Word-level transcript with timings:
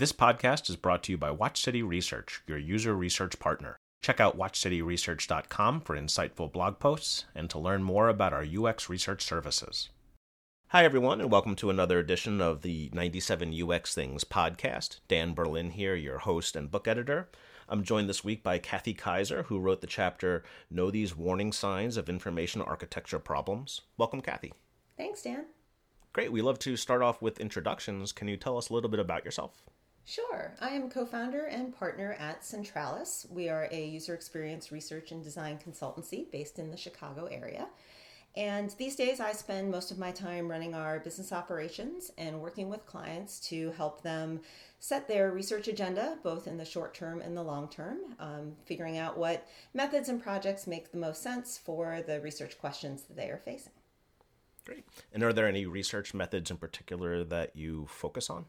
This 0.00 0.14
podcast 0.14 0.70
is 0.70 0.76
brought 0.76 1.02
to 1.02 1.12
you 1.12 1.18
by 1.18 1.30
Watch 1.30 1.60
City 1.60 1.82
Research, 1.82 2.40
your 2.46 2.56
user 2.56 2.94
research 2.94 3.38
partner. 3.38 3.76
Check 4.00 4.18
out 4.18 4.38
watchcityresearch.com 4.38 5.82
for 5.82 5.94
insightful 5.94 6.50
blog 6.50 6.78
posts 6.78 7.26
and 7.34 7.50
to 7.50 7.58
learn 7.58 7.82
more 7.82 8.08
about 8.08 8.32
our 8.32 8.42
UX 8.42 8.88
research 8.88 9.22
services. 9.22 9.90
Hi, 10.68 10.86
everyone, 10.86 11.20
and 11.20 11.30
welcome 11.30 11.54
to 11.56 11.68
another 11.68 11.98
edition 11.98 12.40
of 12.40 12.62
the 12.62 12.88
97 12.94 13.52
UX 13.62 13.94
Things 13.94 14.24
podcast. 14.24 15.00
Dan 15.06 15.34
Berlin 15.34 15.72
here, 15.72 15.94
your 15.94 16.20
host 16.20 16.56
and 16.56 16.70
book 16.70 16.88
editor. 16.88 17.28
I'm 17.68 17.84
joined 17.84 18.08
this 18.08 18.24
week 18.24 18.42
by 18.42 18.56
Kathy 18.56 18.94
Kaiser, 18.94 19.42
who 19.42 19.58
wrote 19.58 19.82
the 19.82 19.86
chapter 19.86 20.42
Know 20.70 20.90
These 20.90 21.14
Warning 21.14 21.52
Signs 21.52 21.98
of 21.98 22.08
Information 22.08 22.62
Architecture 22.62 23.18
Problems. 23.18 23.82
Welcome, 23.98 24.22
Kathy. 24.22 24.54
Thanks, 24.96 25.20
Dan. 25.20 25.44
Great. 26.14 26.32
We 26.32 26.40
love 26.40 26.58
to 26.60 26.78
start 26.78 27.02
off 27.02 27.20
with 27.20 27.38
introductions. 27.38 28.12
Can 28.12 28.28
you 28.28 28.38
tell 28.38 28.56
us 28.56 28.70
a 28.70 28.72
little 28.72 28.88
bit 28.88 28.98
about 28.98 29.26
yourself? 29.26 29.62
Sure. 30.04 30.54
I 30.60 30.70
am 30.70 30.90
co 30.90 31.06
founder 31.06 31.44
and 31.44 31.76
partner 31.76 32.16
at 32.18 32.42
Centralis. 32.42 33.30
We 33.30 33.48
are 33.48 33.68
a 33.70 33.86
user 33.86 34.14
experience 34.14 34.72
research 34.72 35.12
and 35.12 35.22
design 35.22 35.58
consultancy 35.58 36.30
based 36.30 36.58
in 36.58 36.70
the 36.70 36.76
Chicago 36.76 37.26
area. 37.26 37.68
And 38.36 38.70
these 38.78 38.94
days, 38.94 39.18
I 39.18 39.32
spend 39.32 39.70
most 39.70 39.90
of 39.90 39.98
my 39.98 40.12
time 40.12 40.48
running 40.48 40.72
our 40.72 41.00
business 41.00 41.32
operations 41.32 42.12
and 42.16 42.40
working 42.40 42.68
with 42.68 42.86
clients 42.86 43.40
to 43.48 43.72
help 43.72 44.02
them 44.02 44.40
set 44.78 45.08
their 45.08 45.32
research 45.32 45.66
agenda, 45.66 46.16
both 46.22 46.46
in 46.46 46.56
the 46.56 46.64
short 46.64 46.94
term 46.94 47.20
and 47.20 47.36
the 47.36 47.42
long 47.42 47.68
term, 47.68 47.98
um, 48.20 48.52
figuring 48.64 48.98
out 48.98 49.18
what 49.18 49.48
methods 49.74 50.08
and 50.08 50.22
projects 50.22 50.68
make 50.68 50.92
the 50.92 50.98
most 50.98 51.22
sense 51.22 51.58
for 51.58 52.02
the 52.06 52.20
research 52.20 52.56
questions 52.58 53.02
that 53.02 53.16
they 53.16 53.30
are 53.30 53.38
facing. 53.38 53.72
Great. 54.64 54.84
And 55.12 55.24
are 55.24 55.32
there 55.32 55.48
any 55.48 55.66
research 55.66 56.14
methods 56.14 56.50
in 56.50 56.56
particular 56.56 57.24
that 57.24 57.56
you 57.56 57.86
focus 57.90 58.30
on? 58.30 58.44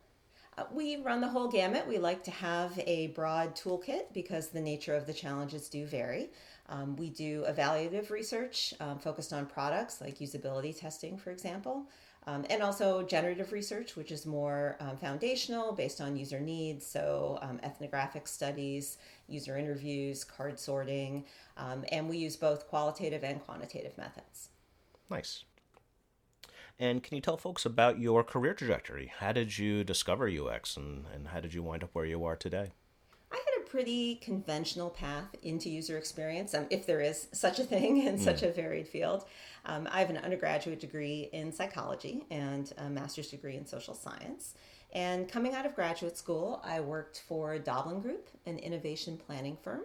Uh, 0.57 0.63
we 0.71 0.97
run 0.97 1.21
the 1.21 1.27
whole 1.27 1.47
gamut. 1.47 1.87
We 1.87 1.97
like 1.97 2.23
to 2.25 2.31
have 2.31 2.77
a 2.85 3.07
broad 3.07 3.55
toolkit 3.55 4.13
because 4.13 4.49
the 4.49 4.61
nature 4.61 4.95
of 4.95 5.07
the 5.07 5.13
challenges 5.13 5.69
do 5.69 5.85
vary. 5.85 6.29
Um, 6.67 6.95
we 6.95 7.09
do 7.09 7.43
evaluative 7.49 8.09
research 8.09 8.73
um, 8.79 8.99
focused 8.99 9.33
on 9.33 9.45
products 9.45 10.01
like 10.01 10.19
usability 10.19 10.77
testing, 10.77 11.17
for 11.17 11.31
example, 11.31 11.85
um, 12.27 12.45
and 12.49 12.61
also 12.61 13.03
generative 13.03 13.51
research, 13.51 13.95
which 13.95 14.11
is 14.11 14.25
more 14.25 14.77
um, 14.79 14.95
foundational 14.97 15.73
based 15.73 15.99
on 15.99 16.15
user 16.15 16.39
needs. 16.39 16.85
So, 16.85 17.39
um, 17.41 17.59
ethnographic 17.63 18.27
studies, 18.27 18.97
user 19.27 19.57
interviews, 19.57 20.23
card 20.23 20.59
sorting, 20.59 21.25
um, 21.57 21.83
and 21.91 22.07
we 22.09 22.17
use 22.17 22.35
both 22.35 22.67
qualitative 22.67 23.23
and 23.23 23.41
quantitative 23.41 23.97
methods. 23.97 24.49
Nice. 25.09 25.43
And 26.81 27.03
can 27.03 27.13
you 27.13 27.21
tell 27.21 27.37
folks 27.37 27.63
about 27.63 27.99
your 27.99 28.23
career 28.23 28.55
trajectory? 28.55 29.13
How 29.19 29.31
did 29.33 29.55
you 29.55 29.83
discover 29.83 30.27
UX 30.27 30.75
and, 30.75 31.05
and 31.13 31.27
how 31.27 31.39
did 31.39 31.53
you 31.53 31.61
wind 31.61 31.83
up 31.83 31.91
where 31.93 32.05
you 32.05 32.25
are 32.25 32.35
today? 32.35 32.71
I 33.31 33.35
had 33.35 33.61
a 33.61 33.69
pretty 33.69 34.15
conventional 34.15 34.89
path 34.89 35.27
into 35.43 35.69
user 35.69 35.99
experience, 35.99 36.55
um, 36.55 36.65
if 36.71 36.87
there 36.87 36.99
is 36.99 37.27
such 37.33 37.59
a 37.59 37.63
thing 37.63 37.97
in 38.07 38.15
mm. 38.15 38.19
such 38.19 38.41
a 38.41 38.51
varied 38.51 38.87
field. 38.87 39.25
Um, 39.67 39.87
I 39.91 39.99
have 39.99 40.09
an 40.09 40.17
undergraduate 40.17 40.79
degree 40.79 41.29
in 41.31 41.53
psychology 41.53 42.25
and 42.31 42.73
a 42.79 42.89
master's 42.89 43.29
degree 43.29 43.57
in 43.57 43.67
social 43.67 43.93
science. 43.93 44.55
And 44.91 45.29
coming 45.29 45.53
out 45.53 45.67
of 45.67 45.75
graduate 45.75 46.17
school, 46.17 46.63
I 46.65 46.79
worked 46.79 47.21
for 47.27 47.59
Doblin 47.59 48.01
Group, 48.01 48.27
an 48.47 48.57
innovation 48.57 49.17
planning 49.23 49.55
firm. 49.61 49.81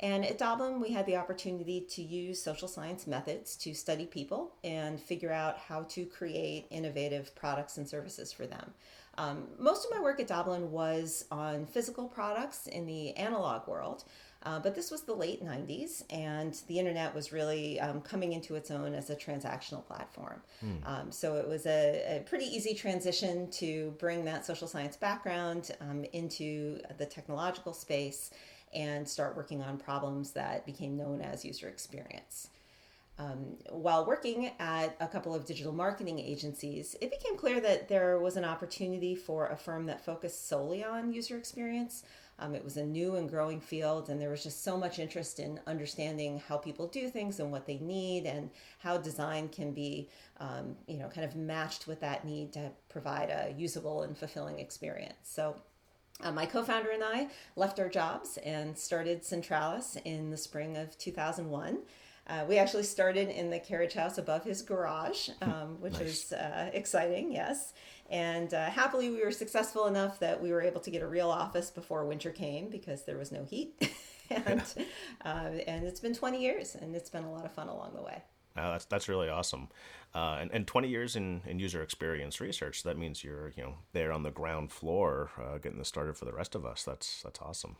And 0.00 0.26
at 0.26 0.36
Doblin, 0.36 0.80
we 0.80 0.92
had 0.92 1.06
the 1.06 1.16
opportunity 1.16 1.80
to 1.80 2.02
use 2.02 2.42
social 2.42 2.68
science 2.68 3.06
methods 3.06 3.56
to 3.56 3.72
study 3.72 4.04
people 4.04 4.52
and 4.62 5.00
figure 5.00 5.32
out 5.32 5.58
how 5.58 5.84
to 5.84 6.04
create 6.04 6.66
innovative 6.70 7.34
products 7.34 7.78
and 7.78 7.88
services 7.88 8.30
for 8.30 8.46
them. 8.46 8.74
Um, 9.18 9.44
most 9.58 9.86
of 9.86 9.90
my 9.90 10.02
work 10.02 10.20
at 10.20 10.26
Doblin 10.26 10.70
was 10.70 11.24
on 11.30 11.64
physical 11.64 12.08
products 12.08 12.66
in 12.66 12.86
the 12.86 13.16
analog 13.16 13.66
world. 13.66 14.04
Uh, 14.42 14.60
but 14.60 14.76
this 14.76 14.92
was 14.92 15.02
the 15.02 15.12
late 15.14 15.44
90s, 15.44 16.04
and 16.08 16.60
the 16.68 16.78
internet 16.78 17.12
was 17.12 17.32
really 17.32 17.80
um, 17.80 18.00
coming 18.00 18.32
into 18.32 18.54
its 18.54 18.70
own 18.70 18.94
as 18.94 19.10
a 19.10 19.16
transactional 19.16 19.84
platform. 19.84 20.40
Mm. 20.64 20.86
Um, 20.86 21.10
so 21.10 21.34
it 21.34 21.48
was 21.48 21.66
a, 21.66 22.18
a, 22.18 22.20
pretty 22.28 22.44
easy 22.44 22.72
transition 22.72 23.50
to 23.52 23.96
bring 23.98 24.24
that 24.26 24.46
social 24.46 24.68
science 24.68 24.96
background 24.96 25.72
um, 25.80 26.04
into 26.12 26.78
the 26.96 27.06
technological 27.06 27.72
space 27.72 28.30
and 28.76 29.08
start 29.08 29.36
working 29.36 29.62
on 29.62 29.78
problems 29.78 30.32
that 30.32 30.66
became 30.66 30.96
known 30.96 31.20
as 31.20 31.44
user 31.44 31.68
experience. 31.68 32.50
Um, 33.18 33.56
while 33.70 34.04
working 34.04 34.50
at 34.58 34.94
a 35.00 35.08
couple 35.08 35.34
of 35.34 35.46
digital 35.46 35.72
marketing 35.72 36.18
agencies, 36.18 36.94
it 37.00 37.10
became 37.10 37.38
clear 37.38 37.60
that 37.60 37.88
there 37.88 38.18
was 38.18 38.36
an 38.36 38.44
opportunity 38.44 39.14
for 39.14 39.46
a 39.46 39.56
firm 39.56 39.86
that 39.86 40.04
focused 40.04 40.48
solely 40.48 40.84
on 40.84 41.14
user 41.14 41.38
experience. 41.38 42.04
Um, 42.38 42.54
it 42.54 42.62
was 42.62 42.76
a 42.76 42.84
new 42.84 43.16
and 43.16 43.30
growing 43.30 43.62
field, 43.62 44.10
and 44.10 44.20
there 44.20 44.28
was 44.28 44.42
just 44.42 44.62
so 44.62 44.76
much 44.76 44.98
interest 44.98 45.40
in 45.40 45.58
understanding 45.66 46.42
how 46.46 46.58
people 46.58 46.86
do 46.86 47.08
things 47.08 47.40
and 47.40 47.50
what 47.50 47.66
they 47.66 47.78
need, 47.78 48.26
and 48.26 48.50
how 48.80 48.98
design 48.98 49.48
can 49.48 49.72
be, 49.72 50.10
um, 50.38 50.76
you 50.86 50.98
know, 50.98 51.08
kind 51.08 51.26
of 51.26 51.34
matched 51.34 51.86
with 51.86 52.00
that 52.00 52.26
need 52.26 52.52
to 52.52 52.70
provide 52.90 53.30
a 53.30 53.54
usable 53.56 54.02
and 54.02 54.18
fulfilling 54.18 54.58
experience. 54.58 55.16
So 55.22 55.56
uh, 56.22 56.32
my 56.32 56.46
co 56.46 56.62
founder 56.62 56.90
and 56.90 57.04
I 57.04 57.28
left 57.56 57.78
our 57.78 57.88
jobs 57.88 58.38
and 58.38 58.76
started 58.76 59.22
Centralis 59.22 60.00
in 60.04 60.30
the 60.30 60.36
spring 60.36 60.76
of 60.76 60.96
2001. 60.98 61.78
Uh, 62.28 62.44
we 62.48 62.58
actually 62.58 62.82
started 62.82 63.28
in 63.28 63.50
the 63.50 63.58
carriage 63.58 63.94
house 63.94 64.18
above 64.18 64.42
his 64.42 64.60
garage, 64.62 65.28
um, 65.42 65.80
which 65.80 65.92
nice. 65.94 66.02
was 66.02 66.32
uh, 66.32 66.70
exciting, 66.72 67.30
yes. 67.30 67.72
And 68.10 68.52
uh, 68.52 68.68
happily, 68.70 69.10
we 69.10 69.22
were 69.22 69.30
successful 69.30 69.86
enough 69.86 70.18
that 70.20 70.42
we 70.42 70.50
were 70.50 70.62
able 70.62 70.80
to 70.80 70.90
get 70.90 71.02
a 71.02 71.06
real 71.06 71.30
office 71.30 71.70
before 71.70 72.04
winter 72.04 72.30
came 72.30 72.68
because 72.68 73.04
there 73.04 73.16
was 73.16 73.30
no 73.30 73.44
heat. 73.44 73.92
and, 74.30 74.62
uh, 75.24 75.50
and 75.68 75.84
it's 75.84 76.00
been 76.00 76.14
20 76.14 76.40
years, 76.40 76.74
and 76.74 76.96
it's 76.96 77.10
been 77.10 77.24
a 77.24 77.30
lot 77.30 77.44
of 77.44 77.52
fun 77.52 77.68
along 77.68 77.92
the 77.94 78.02
way. 78.02 78.22
Uh, 78.56 78.72
that's 78.72 78.84
that's 78.86 79.08
really 79.08 79.28
awesome, 79.28 79.68
uh, 80.14 80.38
and 80.40 80.50
and 80.52 80.66
20 80.66 80.88
years 80.88 81.16
in, 81.16 81.42
in 81.46 81.58
user 81.58 81.82
experience 81.82 82.40
research. 82.40 82.82
That 82.82 82.98
means 82.98 83.22
you're 83.22 83.52
you 83.56 83.62
know 83.62 83.74
there 83.92 84.12
on 84.12 84.22
the 84.22 84.30
ground 84.30 84.72
floor, 84.72 85.30
uh, 85.40 85.58
getting 85.58 85.78
this 85.78 85.88
started 85.88 86.16
for 86.16 86.24
the 86.24 86.32
rest 86.32 86.54
of 86.54 86.64
us. 86.64 86.82
That's 86.84 87.22
that's 87.22 87.40
awesome. 87.40 87.76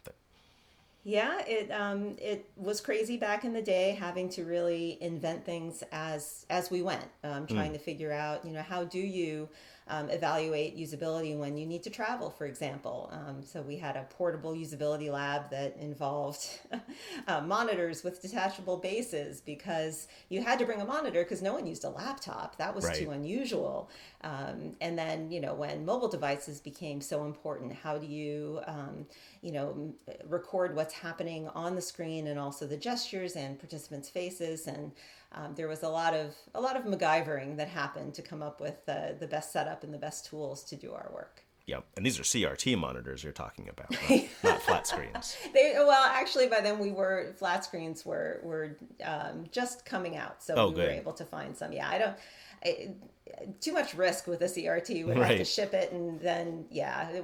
Yeah, 1.04 1.40
it 1.46 1.70
um, 1.70 2.16
it 2.18 2.50
was 2.56 2.80
crazy 2.80 3.16
back 3.16 3.44
in 3.44 3.52
the 3.52 3.62
day, 3.62 3.92
having 3.92 4.28
to 4.30 4.44
really 4.44 4.98
invent 5.00 5.44
things 5.44 5.84
as 5.92 6.44
as 6.50 6.68
we 6.68 6.82
went, 6.82 7.04
um, 7.22 7.46
trying 7.46 7.70
mm. 7.70 7.74
to 7.74 7.78
figure 7.78 8.10
out 8.10 8.44
you 8.44 8.50
know 8.50 8.62
how 8.62 8.82
do 8.82 8.98
you 8.98 9.48
um, 9.88 10.10
evaluate 10.10 10.76
usability 10.76 11.38
when 11.38 11.56
you 11.56 11.64
need 11.64 11.82
to 11.84 11.90
travel, 11.90 12.28
for 12.30 12.44
example. 12.46 13.08
Um, 13.12 13.42
so 13.42 13.62
we 13.62 13.76
had 13.76 13.96
a 13.96 14.02
portable 14.10 14.52
usability 14.52 15.12
lab 15.12 15.50
that 15.50 15.76
involved 15.76 16.44
uh, 17.28 17.40
monitors 17.42 18.02
with 18.02 18.20
detachable 18.20 18.78
bases 18.78 19.40
because 19.40 20.08
you 20.28 20.42
had 20.42 20.58
to 20.58 20.64
bring 20.66 20.80
a 20.80 20.84
monitor 20.84 21.22
because 21.22 21.40
no 21.40 21.52
one 21.52 21.66
used 21.66 21.84
a 21.84 21.88
laptop. 21.88 22.56
That 22.58 22.74
was 22.74 22.84
right. 22.84 22.96
too 22.96 23.10
unusual. 23.10 23.88
Um, 24.22 24.74
and 24.80 24.98
then, 24.98 25.30
you 25.30 25.40
know, 25.40 25.54
when 25.54 25.84
mobile 25.84 26.08
devices 26.08 26.58
became 26.58 27.00
so 27.00 27.24
important, 27.24 27.72
how 27.72 27.96
do 27.96 28.08
you, 28.08 28.60
um, 28.66 29.06
you 29.40 29.52
know, 29.52 29.94
record 30.28 30.74
what's 30.74 30.94
happening 30.94 31.48
on 31.48 31.76
the 31.76 31.82
screen 31.82 32.26
and 32.26 32.40
also 32.40 32.66
the 32.66 32.76
gestures 32.76 33.36
and 33.36 33.56
participants' 33.56 34.08
faces 34.08 34.66
and 34.66 34.90
um, 35.36 35.54
there 35.54 35.68
was 35.68 35.82
a 35.82 35.88
lot 35.88 36.14
of 36.14 36.34
a 36.54 36.60
lot 36.60 36.76
of 36.76 36.84
MacGyvering 36.84 37.56
that 37.58 37.68
happened 37.68 38.14
to 38.14 38.22
come 38.22 38.42
up 38.42 38.60
with 38.60 38.88
uh, 38.88 39.12
the 39.20 39.26
best 39.26 39.52
setup 39.52 39.84
and 39.84 39.92
the 39.92 39.98
best 39.98 40.26
tools 40.26 40.64
to 40.64 40.76
do 40.76 40.92
our 40.92 41.10
work. 41.12 41.42
Yep, 41.66 41.84
and 41.96 42.06
these 42.06 42.18
are 42.20 42.22
CRT 42.22 42.78
monitors 42.78 43.24
you're 43.24 43.32
talking 43.32 43.68
about, 43.68 43.90
not, 43.90 44.24
not 44.44 44.62
flat 44.62 44.86
screens. 44.86 45.36
They 45.52 45.74
well, 45.76 46.04
actually, 46.04 46.46
by 46.46 46.60
then 46.60 46.78
we 46.78 46.92
were 46.92 47.34
flat 47.36 47.64
screens 47.64 48.06
were 48.06 48.40
were 48.42 48.76
um, 49.04 49.46
just 49.50 49.84
coming 49.84 50.16
out, 50.16 50.42
so 50.42 50.54
oh, 50.56 50.68
we 50.68 50.76
good. 50.76 50.84
were 50.84 50.94
able 50.94 51.12
to 51.14 51.24
find 51.24 51.56
some. 51.56 51.72
Yeah, 51.72 51.88
I 51.88 51.98
don't. 51.98 52.16
I, 52.64 52.90
too 53.60 53.72
much 53.72 53.94
risk 53.94 54.26
with 54.26 54.40
a 54.42 54.46
CRT. 54.46 55.06
We 55.06 55.12
right. 55.12 55.28
have 55.28 55.38
to 55.38 55.44
ship 55.44 55.74
it, 55.74 55.92
and 55.92 56.20
then 56.20 56.64
yeah, 56.70 57.20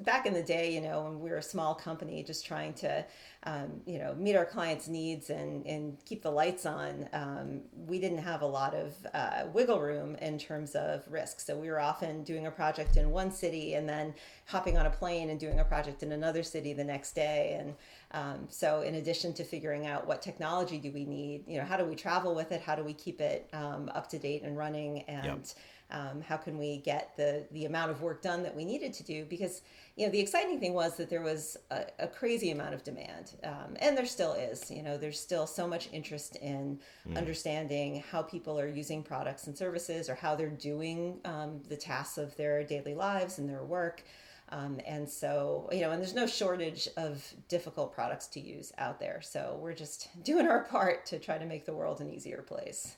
back 0.00 0.26
in 0.26 0.34
the 0.34 0.42
day, 0.42 0.72
you 0.74 0.80
know, 0.80 1.04
when 1.04 1.20
we 1.20 1.30
were 1.30 1.38
a 1.38 1.42
small 1.42 1.74
company, 1.74 2.22
just 2.22 2.44
trying 2.44 2.74
to, 2.74 3.04
um, 3.44 3.80
you 3.86 3.98
know, 3.98 4.14
meet 4.14 4.36
our 4.36 4.44
clients' 4.44 4.88
needs 4.88 5.30
and 5.30 5.66
and 5.66 5.96
keep 6.04 6.22
the 6.22 6.30
lights 6.30 6.66
on, 6.66 7.08
um, 7.12 7.60
we 7.86 7.98
didn't 7.98 8.18
have 8.18 8.42
a 8.42 8.46
lot 8.46 8.74
of 8.74 8.94
uh, 9.14 9.44
wiggle 9.52 9.80
room 9.80 10.16
in 10.16 10.38
terms 10.38 10.74
of 10.74 11.04
risk. 11.08 11.40
So 11.40 11.56
we 11.56 11.70
were 11.70 11.80
often 11.80 12.24
doing 12.24 12.46
a 12.46 12.50
project 12.50 12.96
in 12.96 13.10
one 13.10 13.30
city 13.30 13.74
and 13.74 13.88
then 13.88 14.14
hopping 14.46 14.76
on 14.76 14.86
a 14.86 14.90
plane 14.90 15.30
and 15.30 15.38
doing 15.40 15.60
a 15.60 15.64
project 15.64 16.02
in 16.02 16.12
another 16.12 16.42
city 16.42 16.72
the 16.72 16.84
next 16.84 17.14
day, 17.14 17.56
and 17.58 17.74
um, 18.14 18.46
so, 18.48 18.82
in 18.82 18.94
addition 18.94 19.34
to 19.34 19.44
figuring 19.44 19.88
out 19.88 20.06
what 20.06 20.22
technology 20.22 20.78
do 20.78 20.92
we 20.92 21.04
need, 21.04 21.42
you 21.48 21.58
know, 21.58 21.64
how 21.64 21.76
do 21.76 21.84
we 21.84 21.96
travel 21.96 22.32
with 22.32 22.52
it? 22.52 22.60
How 22.60 22.76
do 22.76 22.84
we 22.84 22.94
keep 22.94 23.20
it 23.20 23.50
um, 23.52 23.90
up 23.92 24.08
to 24.10 24.18
date 24.20 24.42
and 24.44 24.56
running? 24.56 25.02
And 25.02 25.24
yep. 25.24 25.46
um, 25.90 26.20
how 26.20 26.36
can 26.36 26.56
we 26.56 26.78
get 26.78 27.16
the 27.16 27.44
the 27.50 27.64
amount 27.64 27.90
of 27.90 28.02
work 28.02 28.22
done 28.22 28.44
that 28.44 28.54
we 28.54 28.64
needed 28.64 28.92
to 28.94 29.02
do? 29.02 29.24
Because 29.24 29.62
you 29.96 30.06
know, 30.06 30.12
the 30.12 30.20
exciting 30.20 30.60
thing 30.60 30.74
was 30.74 30.96
that 30.96 31.10
there 31.10 31.22
was 31.22 31.56
a, 31.72 31.86
a 31.98 32.06
crazy 32.06 32.52
amount 32.52 32.74
of 32.74 32.84
demand, 32.84 33.32
um, 33.42 33.76
and 33.80 33.98
there 33.98 34.06
still 34.06 34.34
is. 34.34 34.70
You 34.70 34.84
know, 34.84 34.96
there's 34.96 35.18
still 35.18 35.48
so 35.48 35.66
much 35.66 35.88
interest 35.92 36.36
in 36.36 36.78
mm. 37.08 37.18
understanding 37.18 38.04
how 38.12 38.22
people 38.22 38.60
are 38.60 38.68
using 38.68 39.02
products 39.02 39.48
and 39.48 39.58
services, 39.58 40.08
or 40.08 40.14
how 40.14 40.36
they're 40.36 40.50
doing 40.50 41.18
um, 41.24 41.62
the 41.68 41.76
tasks 41.76 42.16
of 42.16 42.36
their 42.36 42.62
daily 42.62 42.94
lives 42.94 43.40
and 43.40 43.50
their 43.50 43.64
work. 43.64 44.04
Um, 44.50 44.80
and 44.86 45.08
so, 45.08 45.68
you 45.72 45.80
know, 45.80 45.90
and 45.90 46.00
there's 46.00 46.14
no 46.14 46.26
shortage 46.26 46.88
of 46.96 47.26
difficult 47.48 47.94
products 47.94 48.26
to 48.28 48.40
use 48.40 48.72
out 48.78 49.00
there. 49.00 49.20
So 49.22 49.58
we're 49.60 49.74
just 49.74 50.08
doing 50.22 50.46
our 50.46 50.64
part 50.64 51.06
to 51.06 51.18
try 51.18 51.38
to 51.38 51.46
make 51.46 51.66
the 51.66 51.74
world 51.74 52.00
an 52.00 52.10
easier 52.10 52.42
place. 52.42 52.96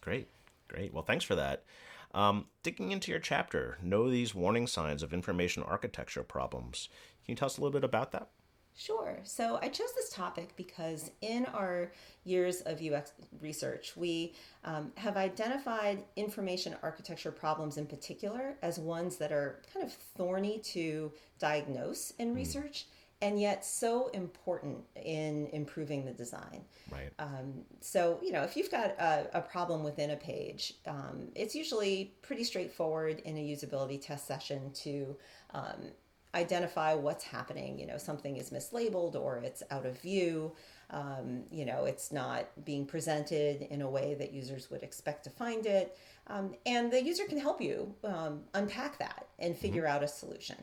Great, 0.00 0.28
great. 0.68 0.92
Well, 0.92 1.04
thanks 1.04 1.24
for 1.24 1.34
that. 1.34 1.64
Um, 2.12 2.46
digging 2.62 2.90
into 2.90 3.12
your 3.12 3.20
chapter, 3.20 3.78
know 3.82 4.10
these 4.10 4.34
warning 4.34 4.66
signs 4.66 5.02
of 5.02 5.12
information 5.12 5.62
architecture 5.62 6.24
problems. 6.24 6.88
Can 7.24 7.32
you 7.32 7.36
tell 7.36 7.46
us 7.46 7.58
a 7.58 7.60
little 7.60 7.72
bit 7.72 7.84
about 7.84 8.10
that? 8.12 8.30
Sure. 8.76 9.18
So 9.24 9.58
I 9.60 9.68
chose 9.68 9.92
this 9.94 10.10
topic 10.10 10.56
because 10.56 11.10
in 11.20 11.44
our 11.46 11.92
years 12.24 12.62
of 12.62 12.80
UX 12.80 13.12
research, 13.40 13.94
we 13.96 14.34
um, 14.64 14.92
have 14.96 15.16
identified 15.16 16.02
information 16.16 16.74
architecture 16.82 17.30
problems 17.30 17.76
in 17.76 17.86
particular 17.86 18.56
as 18.62 18.78
ones 18.78 19.16
that 19.16 19.32
are 19.32 19.60
kind 19.72 19.84
of 19.84 19.92
thorny 19.92 20.60
to 20.72 21.12
diagnose 21.38 22.12
in 22.12 22.32
mm. 22.32 22.36
research 22.36 22.86
and 23.22 23.38
yet 23.38 23.64
so 23.64 24.08
important 24.08 24.78
in 24.96 25.48
improving 25.52 26.04
the 26.04 26.12
design. 26.12 26.64
Right. 26.90 27.12
Um, 27.18 27.64
so, 27.80 28.18
you 28.22 28.32
know, 28.32 28.42
if 28.42 28.56
you've 28.56 28.70
got 28.70 28.90
a, 28.98 29.26
a 29.34 29.40
problem 29.42 29.82
within 29.82 30.10
a 30.10 30.16
page, 30.16 30.74
um, 30.86 31.28
it's 31.34 31.54
usually 31.54 32.14
pretty 32.22 32.44
straightforward 32.44 33.20
in 33.20 33.36
a 33.36 33.40
usability 33.40 34.00
test 34.00 34.26
session 34.26 34.72
to 34.72 35.16
um, 35.52 35.90
identify 36.34 36.94
what's 36.94 37.24
happening. 37.24 37.78
You 37.78 37.86
know, 37.86 37.98
something 37.98 38.36
is 38.36 38.50
mislabeled 38.50 39.14
or 39.14 39.38
it's 39.38 39.62
out 39.70 39.86
of 39.86 40.00
view. 40.00 40.52
Um, 40.90 41.44
you 41.50 41.64
know, 41.64 41.84
it's 41.84 42.12
not 42.12 42.46
being 42.64 42.86
presented 42.86 43.62
in 43.62 43.82
a 43.82 43.90
way 43.90 44.14
that 44.14 44.32
users 44.32 44.70
would 44.70 44.82
expect 44.82 45.24
to 45.24 45.30
find 45.30 45.66
it. 45.66 45.96
Um, 46.26 46.54
and 46.66 46.92
the 46.92 47.02
user 47.02 47.24
can 47.24 47.38
help 47.38 47.60
you 47.60 47.94
um, 48.04 48.42
unpack 48.54 48.98
that 48.98 49.26
and 49.38 49.52
mm-hmm. 49.54 49.60
figure 49.60 49.82
mm-hmm. 49.84 49.96
out 49.96 50.02
a 50.02 50.08
solution. 50.08 50.56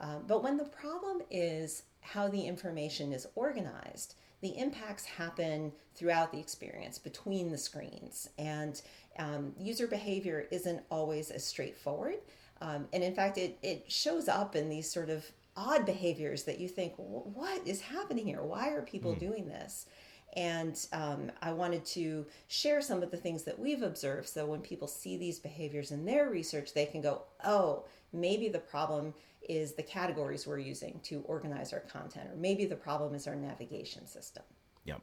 Uh, 0.00 0.18
but 0.26 0.42
when 0.42 0.56
the 0.56 0.64
problem 0.64 1.22
is 1.30 1.84
how 2.00 2.28
the 2.28 2.46
information 2.46 3.12
is 3.12 3.26
organized, 3.34 4.14
the 4.42 4.58
impacts 4.58 5.04
happen 5.04 5.72
throughout 5.94 6.32
the 6.32 6.38
experience 6.38 6.98
between 6.98 7.50
the 7.50 7.58
screens. 7.58 8.28
And 8.38 8.80
um, 9.18 9.54
user 9.58 9.86
behavior 9.86 10.46
isn't 10.50 10.82
always 10.90 11.30
as 11.30 11.44
straightforward. 11.44 12.16
Um, 12.60 12.86
and 12.92 13.02
in 13.02 13.14
fact, 13.14 13.38
it, 13.38 13.58
it 13.62 13.84
shows 13.90 14.28
up 14.28 14.56
in 14.56 14.68
these 14.68 14.90
sort 14.90 15.10
of 15.10 15.30
odd 15.56 15.86
behaviors 15.86 16.44
that 16.44 16.58
you 16.58 16.68
think, 16.68 16.94
what 16.96 17.66
is 17.66 17.80
happening 17.80 18.26
here? 18.26 18.42
Why 18.42 18.70
are 18.70 18.82
people 18.82 19.14
mm. 19.14 19.18
doing 19.18 19.46
this? 19.46 19.86
And 20.34 20.78
um, 20.92 21.32
I 21.40 21.52
wanted 21.52 21.84
to 21.86 22.26
share 22.48 22.82
some 22.82 23.02
of 23.02 23.10
the 23.10 23.16
things 23.16 23.44
that 23.44 23.58
we've 23.58 23.82
observed 23.82 24.28
so 24.28 24.44
when 24.44 24.60
people 24.60 24.86
see 24.86 25.16
these 25.16 25.38
behaviors 25.38 25.92
in 25.92 26.04
their 26.04 26.28
research, 26.28 26.74
they 26.74 26.84
can 26.84 27.00
go, 27.00 27.22
oh, 27.44 27.84
maybe 28.12 28.48
the 28.48 28.58
problem 28.58 29.14
is 29.48 29.72
the 29.72 29.82
categories 29.82 30.46
we're 30.46 30.58
using 30.58 31.00
to 31.04 31.22
organize 31.22 31.72
our 31.72 31.80
content, 31.80 32.28
or 32.30 32.36
maybe 32.36 32.66
the 32.66 32.76
problem 32.76 33.14
is 33.14 33.26
our 33.26 33.36
navigation 33.36 34.06
system. 34.06 34.42
Yep. 34.84 35.00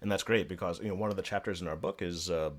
And 0.00 0.10
that's 0.10 0.22
great 0.22 0.48
because 0.48 0.80
you 0.80 0.88
know 0.88 0.94
one 0.94 1.10
of 1.10 1.16
the 1.16 1.22
chapters 1.22 1.60
in 1.60 1.68
our 1.68 1.76
book 1.76 2.02
is 2.02 2.30
uh, 2.30 2.50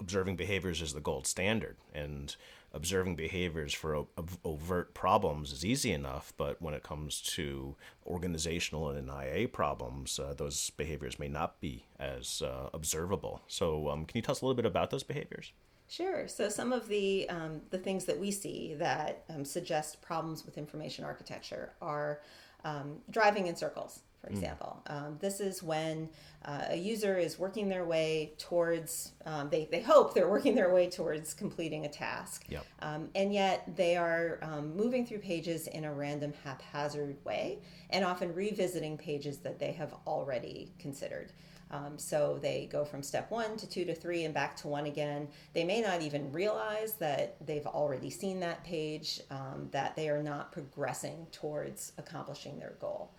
observing 0.00 0.36
behaviors 0.36 0.82
is 0.82 0.92
the 0.92 1.00
gold 1.00 1.26
standard, 1.26 1.76
and 1.94 2.34
observing 2.72 3.16
behaviors 3.16 3.74
for 3.74 4.06
overt 4.44 4.94
problems 4.94 5.52
is 5.52 5.64
easy 5.64 5.92
enough, 5.92 6.32
but 6.36 6.60
when 6.62 6.74
it 6.74 6.82
comes 6.82 7.20
to 7.20 7.76
organizational 8.06 8.90
and 8.90 9.08
IA 9.08 9.48
problems, 9.48 10.18
uh, 10.18 10.34
those 10.36 10.70
behaviors 10.70 11.18
may 11.18 11.28
not 11.28 11.60
be 11.60 11.84
as 11.98 12.42
uh, 12.42 12.70
observable. 12.72 13.42
So, 13.48 13.88
um, 13.90 14.04
can 14.04 14.18
you 14.18 14.22
tell 14.22 14.32
us 14.32 14.40
a 14.40 14.44
little 14.44 14.56
bit 14.56 14.66
about 14.66 14.90
those 14.90 15.02
behaviors? 15.02 15.52
Sure. 15.88 16.28
So 16.28 16.48
some 16.48 16.72
of 16.72 16.86
the 16.86 17.28
um, 17.28 17.62
the 17.70 17.78
things 17.78 18.04
that 18.04 18.16
we 18.16 18.30
see 18.30 18.74
that 18.78 19.24
um, 19.28 19.44
suggest 19.44 20.00
problems 20.00 20.46
with 20.46 20.56
information 20.56 21.04
architecture 21.04 21.72
are 21.82 22.20
um, 22.64 22.98
driving 23.10 23.48
in 23.48 23.56
circles 23.56 24.02
for 24.20 24.28
mm. 24.28 24.32
example. 24.32 24.82
Mm. 24.86 24.96
Um, 24.96 25.18
this 25.20 25.40
is 25.40 25.62
when 25.62 26.08
uh, 26.44 26.66
a 26.70 26.76
user 26.76 27.16
is 27.16 27.38
working 27.38 27.68
their 27.68 27.84
way 27.84 28.32
towards, 28.38 29.12
um, 29.26 29.48
they, 29.50 29.68
they 29.70 29.80
hope 29.80 30.14
they're 30.14 30.28
working 30.28 30.54
their 30.54 30.72
way 30.72 30.88
towards 30.88 31.34
completing 31.34 31.84
a 31.86 31.88
task. 31.88 32.44
Yep. 32.48 32.64
Um, 32.80 33.08
and 33.14 33.32
yet 33.32 33.76
they 33.76 33.96
are 33.96 34.38
um, 34.42 34.74
moving 34.76 35.06
through 35.06 35.18
pages 35.18 35.66
in 35.66 35.84
a 35.84 35.92
random, 35.92 36.32
haphazard 36.44 37.16
way 37.24 37.58
and 37.90 38.04
often 38.04 38.34
revisiting 38.34 38.96
pages 38.96 39.38
that 39.38 39.58
they 39.58 39.72
have 39.72 39.94
already 40.06 40.72
considered. 40.78 41.32
Um, 41.72 41.98
so 41.98 42.38
they 42.42 42.68
go 42.70 42.84
from 42.84 43.02
step 43.02 43.30
one 43.30 43.56
to 43.56 43.68
two 43.68 43.84
to 43.84 43.94
three 43.94 44.24
and 44.24 44.34
back 44.34 44.56
to 44.56 44.68
one 44.68 44.86
again. 44.86 45.28
They 45.52 45.62
may 45.62 45.80
not 45.80 46.02
even 46.02 46.32
realize 46.32 46.94
that 46.94 47.36
they've 47.46 47.66
already 47.66 48.10
seen 48.10 48.40
that 48.40 48.64
page, 48.64 49.20
um, 49.30 49.68
that 49.70 49.94
they 49.94 50.08
are 50.08 50.22
not 50.22 50.50
progressing 50.50 51.28
towards 51.30 51.92
accomplishing 51.96 52.58
their 52.58 52.74
goal. 52.80 53.12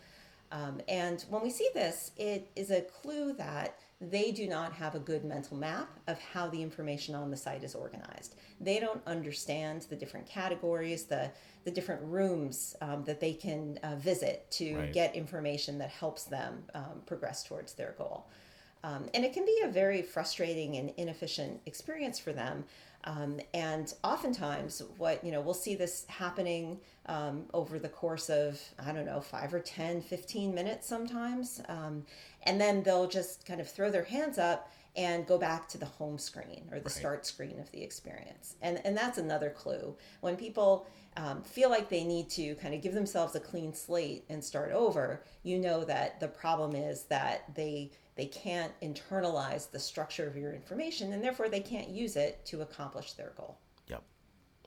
Um, 0.51 0.81
and 0.87 1.23
when 1.29 1.41
we 1.41 1.49
see 1.49 1.69
this, 1.73 2.11
it 2.17 2.51
is 2.55 2.71
a 2.71 2.81
clue 2.81 3.33
that 3.33 3.77
they 4.01 4.31
do 4.31 4.47
not 4.47 4.73
have 4.73 4.95
a 4.95 4.99
good 4.99 5.23
mental 5.23 5.55
map 5.55 5.99
of 6.07 6.19
how 6.19 6.47
the 6.47 6.61
information 6.61 7.13
on 7.13 7.29
the 7.29 7.37
site 7.37 7.63
is 7.63 7.75
organized. 7.75 8.35
They 8.59 8.79
don't 8.79 9.01
understand 9.05 9.83
the 9.89 9.95
different 9.95 10.25
categories, 10.25 11.03
the, 11.03 11.31
the 11.65 11.71
different 11.71 12.01
rooms 12.03 12.75
um, 12.81 13.03
that 13.03 13.19
they 13.19 13.33
can 13.33 13.79
uh, 13.83 13.95
visit 13.97 14.49
to 14.51 14.75
right. 14.75 14.93
get 14.93 15.15
information 15.15 15.77
that 15.77 15.89
helps 15.89 16.23
them 16.23 16.63
um, 16.73 17.03
progress 17.05 17.43
towards 17.43 17.73
their 17.73 17.93
goal. 17.95 18.25
Um, 18.83 19.09
and 19.13 19.23
it 19.23 19.33
can 19.33 19.45
be 19.45 19.61
a 19.63 19.67
very 19.67 20.01
frustrating 20.01 20.75
and 20.77 20.91
inefficient 20.97 21.61
experience 21.65 22.17
for 22.17 22.33
them 22.33 22.63
um, 23.03 23.39
and 23.53 23.93
oftentimes, 24.03 24.83
what 24.97 25.23
you 25.23 25.31
know, 25.31 25.41
we'll 25.41 25.53
see 25.53 25.75
this 25.75 26.05
happening 26.07 26.79
um, 27.07 27.45
over 27.53 27.79
the 27.79 27.89
course 27.89 28.29
of, 28.29 28.61
I 28.83 28.91
don't 28.91 29.05
know, 29.05 29.21
five 29.21 29.53
or 29.53 29.59
10, 29.59 30.01
15 30.01 30.53
minutes 30.53 30.87
sometimes. 30.87 31.61
Um, 31.67 32.05
and 32.43 32.61
then 32.61 32.83
they'll 32.83 33.07
just 33.07 33.45
kind 33.45 33.59
of 33.59 33.69
throw 33.69 33.89
their 33.89 34.03
hands 34.03 34.37
up 34.37 34.71
and 34.95 35.25
go 35.25 35.37
back 35.37 35.67
to 35.69 35.77
the 35.77 35.85
home 35.85 36.17
screen 36.17 36.67
or 36.71 36.77
the 36.77 36.83
right. 36.83 36.91
start 36.91 37.25
screen 37.25 37.59
of 37.59 37.71
the 37.71 37.81
experience. 37.81 38.55
And, 38.61 38.81
and 38.83 38.95
that's 38.95 39.17
another 39.17 39.49
clue. 39.49 39.95
When 40.19 40.35
people 40.35 40.85
um, 41.17 41.43
feel 41.43 41.69
like 41.69 41.89
they 41.89 42.03
need 42.03 42.29
to 42.31 42.55
kind 42.55 42.73
of 42.73 42.81
give 42.81 42.93
themselves 42.93 43.33
a 43.35 43.39
clean 43.39 43.73
slate 43.73 44.25
and 44.29 44.43
start 44.43 44.71
over, 44.73 45.23
you 45.43 45.57
know 45.57 45.85
that 45.85 46.19
the 46.19 46.27
problem 46.27 46.75
is 46.75 47.03
that 47.03 47.55
they 47.55 47.91
they 48.21 48.27
can't 48.27 48.71
internalize 48.81 49.71
the 49.71 49.79
structure 49.79 50.27
of 50.27 50.37
your 50.37 50.53
information 50.53 51.11
and 51.11 51.23
therefore 51.23 51.49
they 51.49 51.59
can't 51.59 51.89
use 51.89 52.15
it 52.15 52.45
to 52.45 52.61
accomplish 52.61 53.13
their 53.13 53.31
goal. 53.35 53.57
Yep. 53.87 54.03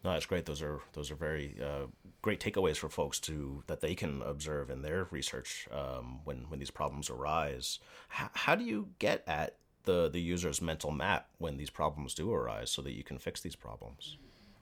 No 0.03 0.11
that's 0.11 0.27
great. 0.27 0.45
Those 0.45 0.61
are 0.61 0.81
those 0.93 1.13
are 1.13 1.15
very 1.15 1.57
uh, 1.63 1.87
great 2.21 2.41
takeaways 2.41 2.79
for 2.79 2.89
folks 2.89 3.21
to 3.21 3.63
that 3.69 3.81
they 3.81 3.95
can 3.95 4.23
observe 4.23 4.71
in 4.71 4.83
their 4.83 5.07
research 5.13 5.69
um, 5.71 6.19
when 6.25 6.47
when 6.49 6.59
these 6.59 6.73
problems 6.73 7.09
arise. 7.09 7.79
H- 8.21 8.31
how 8.33 8.57
do 8.57 8.65
you 8.65 8.89
get 8.99 9.23
at 9.29 9.55
the 9.85 10.11
the 10.11 10.21
user's 10.21 10.61
mental 10.61 10.91
map 10.91 11.29
when 11.39 11.57
these 11.57 11.71
problems 11.71 12.13
do 12.13 12.33
arise 12.33 12.71
so 12.71 12.83
that 12.83 12.97
you 12.97 13.05
can 13.05 13.19
fix 13.19 13.41
these 13.41 13.55
problems 13.55 14.19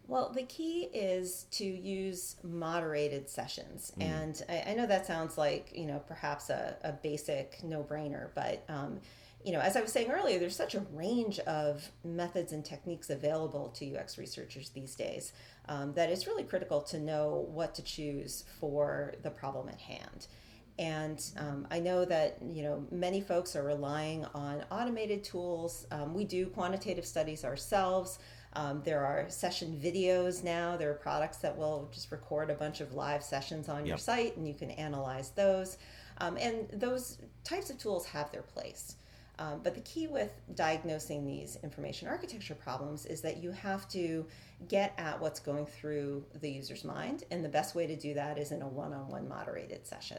well, 0.08 0.32
the 0.34 0.42
key 0.42 0.88
is 0.92 1.46
to 1.52 1.64
use 1.64 2.36
moderated 2.42 3.28
sessions. 3.28 3.92
Mm. 3.98 4.02
And 4.04 4.42
I, 4.48 4.70
I, 4.70 4.74
know 4.74 4.86
that 4.86 5.06
sounds 5.06 5.38
like, 5.38 5.72
you 5.74 5.86
know, 5.86 6.02
perhaps 6.06 6.50
a, 6.50 6.76
a 6.82 6.92
basic 6.92 7.62
no 7.62 7.82
brainer, 7.82 8.28
but, 8.34 8.64
um, 8.68 9.00
you 9.44 9.52
know, 9.52 9.60
as 9.60 9.76
I 9.76 9.80
was 9.80 9.92
saying 9.92 10.10
earlier, 10.10 10.38
there's 10.38 10.56
such 10.56 10.74
a 10.74 10.80
range 10.92 11.38
of 11.40 11.90
methods 12.04 12.52
and 12.52 12.64
techniques 12.64 13.10
available 13.10 13.68
to 13.70 13.96
UX 13.96 14.18
researchers 14.18 14.68
these 14.70 14.94
days 14.94 15.32
um, 15.68 15.92
that 15.94 16.10
it's 16.10 16.26
really 16.26 16.44
critical 16.44 16.80
to 16.82 16.98
know 16.98 17.46
what 17.50 17.74
to 17.74 17.82
choose 17.82 18.44
for 18.60 19.14
the 19.22 19.30
problem 19.30 19.68
at 19.68 19.80
hand. 19.80 20.26
And 20.78 21.22
um, 21.36 21.66
I 21.70 21.80
know 21.80 22.04
that 22.06 22.38
you 22.42 22.62
know 22.62 22.86
many 22.90 23.20
folks 23.20 23.54
are 23.56 23.62
relying 23.62 24.24
on 24.34 24.64
automated 24.70 25.22
tools. 25.22 25.86
Um, 25.90 26.14
we 26.14 26.24
do 26.24 26.46
quantitative 26.46 27.04
studies 27.04 27.44
ourselves. 27.44 28.18
Um, 28.54 28.82
there 28.84 29.04
are 29.04 29.26
session 29.28 29.80
videos 29.82 30.44
now. 30.44 30.76
There 30.76 30.90
are 30.90 30.94
products 30.94 31.38
that 31.38 31.56
will 31.56 31.88
just 31.92 32.10
record 32.10 32.50
a 32.50 32.54
bunch 32.54 32.80
of 32.80 32.94
live 32.94 33.22
sessions 33.22 33.68
on 33.68 33.78
yep. 33.78 33.86
your 33.86 33.98
site 33.98 34.36
and 34.36 34.46
you 34.46 34.54
can 34.54 34.70
analyze 34.72 35.30
those. 35.30 35.78
Um, 36.18 36.36
and 36.36 36.68
those 36.72 37.18
types 37.44 37.70
of 37.70 37.78
tools 37.78 38.04
have 38.06 38.30
their 38.30 38.42
place. 38.42 38.96
Um, 39.38 39.60
but 39.62 39.74
the 39.74 39.80
key 39.80 40.06
with 40.06 40.30
diagnosing 40.54 41.26
these 41.26 41.58
information 41.62 42.06
architecture 42.06 42.54
problems 42.54 43.06
is 43.06 43.22
that 43.22 43.42
you 43.42 43.50
have 43.50 43.88
to 43.88 44.26
get 44.68 44.92
at 44.98 45.20
what's 45.20 45.40
going 45.40 45.66
through 45.66 46.24
the 46.40 46.50
user's 46.50 46.84
mind. 46.84 47.24
And 47.30 47.42
the 47.44 47.48
best 47.48 47.74
way 47.74 47.86
to 47.86 47.96
do 47.96 48.14
that 48.14 48.38
is 48.38 48.52
in 48.52 48.62
a 48.62 48.68
one 48.68 48.92
on 48.92 49.08
one 49.08 49.28
moderated 49.28 49.86
session. 49.86 50.18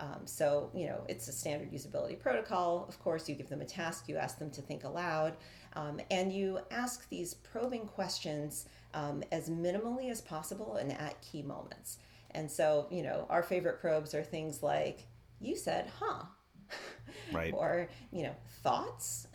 Um, 0.00 0.22
so, 0.26 0.70
you 0.74 0.86
know, 0.86 1.04
it's 1.08 1.28
a 1.28 1.32
standard 1.32 1.70
usability 1.70 2.18
protocol. 2.18 2.84
Of 2.88 2.98
course, 2.98 3.28
you 3.28 3.34
give 3.34 3.48
them 3.48 3.60
a 3.60 3.64
task, 3.64 4.08
you 4.08 4.16
ask 4.16 4.38
them 4.38 4.50
to 4.50 4.60
think 4.60 4.84
aloud, 4.84 5.36
um, 5.74 6.00
and 6.10 6.32
you 6.32 6.58
ask 6.70 7.08
these 7.08 7.34
probing 7.34 7.86
questions 7.86 8.66
um, 8.92 9.22
as 9.30 9.48
minimally 9.48 10.10
as 10.10 10.20
possible 10.20 10.76
and 10.76 10.92
at 10.92 11.20
key 11.20 11.42
moments. 11.42 11.98
And 12.32 12.50
so, 12.50 12.86
you 12.90 13.02
know, 13.02 13.26
our 13.30 13.42
favorite 13.42 13.80
probes 13.80 14.14
are 14.14 14.22
things 14.22 14.62
like, 14.62 15.06
you 15.40 15.56
said, 15.56 15.90
huh? 15.98 16.24
Right. 17.32 17.54
or, 17.54 17.88
you 18.12 18.24
know, 18.24 18.34
thoughts. 18.62 19.28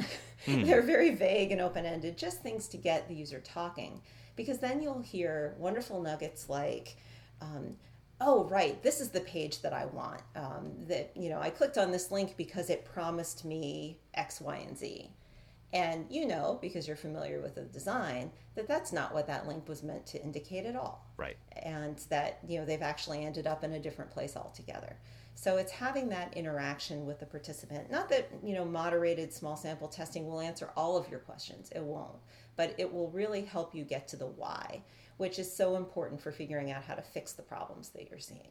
Hmm. 0.46 0.64
They're 0.66 0.82
very 0.82 1.16
vague 1.16 1.52
and 1.52 1.62
open 1.62 1.86
ended, 1.86 2.18
just 2.18 2.42
things 2.42 2.68
to 2.70 2.78
get 2.78 3.08
the 3.08 3.16
user 3.16 3.40
talking. 3.40 4.02
Because 4.36 4.60
then 4.60 4.82
you'll 4.82 5.02
hear 5.02 5.56
wonderful 5.58 6.02
nuggets 6.02 6.50
like, 6.50 6.98
um, 7.42 7.76
oh 8.22 8.46
right. 8.46 8.82
This 8.84 9.00
is 9.02 9.10
the 9.10 9.22
page 9.22 9.62
that 9.62 9.74
i 9.74 9.86
want 9.86 10.22
um, 10.36 10.72
that 10.88 11.12
you 11.16 11.30
know 11.30 11.40
i 11.40 11.50
clicked 11.50 11.78
on 11.78 11.92
this 11.92 12.12
link 12.12 12.36
because 12.38 12.70
it 12.70 12.86
promised 12.86 13.46
me 13.46 14.00
x 14.14 14.42
y 14.42 14.58
and 14.58 14.78
z. 14.78 15.12
And 15.72 16.06
you 16.10 16.28
know 16.28 16.58
because 16.62 16.88
you're 16.88 16.98
familiar 16.98 17.42
with 17.42 17.56
the 17.56 17.62
design 17.62 18.32
that 18.56 18.68
that's 18.68 18.92
not 18.92 19.14
what 19.14 19.28
that 19.28 19.48
link 19.48 19.68
was 19.68 19.84
meant 19.84 20.06
to 20.08 20.22
indicate 20.22 20.66
at 20.66 20.76
all. 20.76 21.06
Right. 21.18 21.38
And 21.64 21.98
that 22.10 22.40
you 22.48 22.60
know 22.60 22.66
they've 22.66 22.82
actually 22.82 23.26
ended 23.26 23.48
up 23.48 23.64
in 23.64 23.74
a 23.74 23.80
different 23.80 24.12
place 24.12 24.36
altogether. 24.36 24.98
So 25.36 25.56
it's 25.56 25.72
having 25.72 26.10
that 26.10 26.36
interaction 26.36 27.06
with 27.06 27.22
the 27.22 27.26
participant. 27.26 27.90
Not 27.90 28.10
that 28.10 28.30
you 28.44 28.54
know 28.54 28.66
moderated 28.66 29.32
small 29.32 29.56
sample 29.56 29.88
testing 29.88 30.28
will 30.28 30.42
answer 30.42 30.72
all 30.76 30.98
of 30.98 31.10
your 31.10 31.20
questions. 31.20 31.72
It 31.74 31.84
won't. 31.84 32.18
But 32.58 32.76
it 32.78 32.92
will 32.92 33.10
really 33.12 33.44
help 33.46 33.74
you 33.74 33.86
get 33.86 34.10
to 34.10 34.18
the 34.18 34.28
why 34.28 34.82
which 35.20 35.38
is 35.38 35.54
so 35.54 35.76
important 35.76 36.22
for 36.22 36.32
figuring 36.32 36.72
out 36.72 36.82
how 36.82 36.96
to 36.96 37.02
fix 37.02 37.34
the 37.34 37.42
problems 37.42 37.90
that 37.90 38.10
you're 38.10 38.20
seeing. 38.20 38.48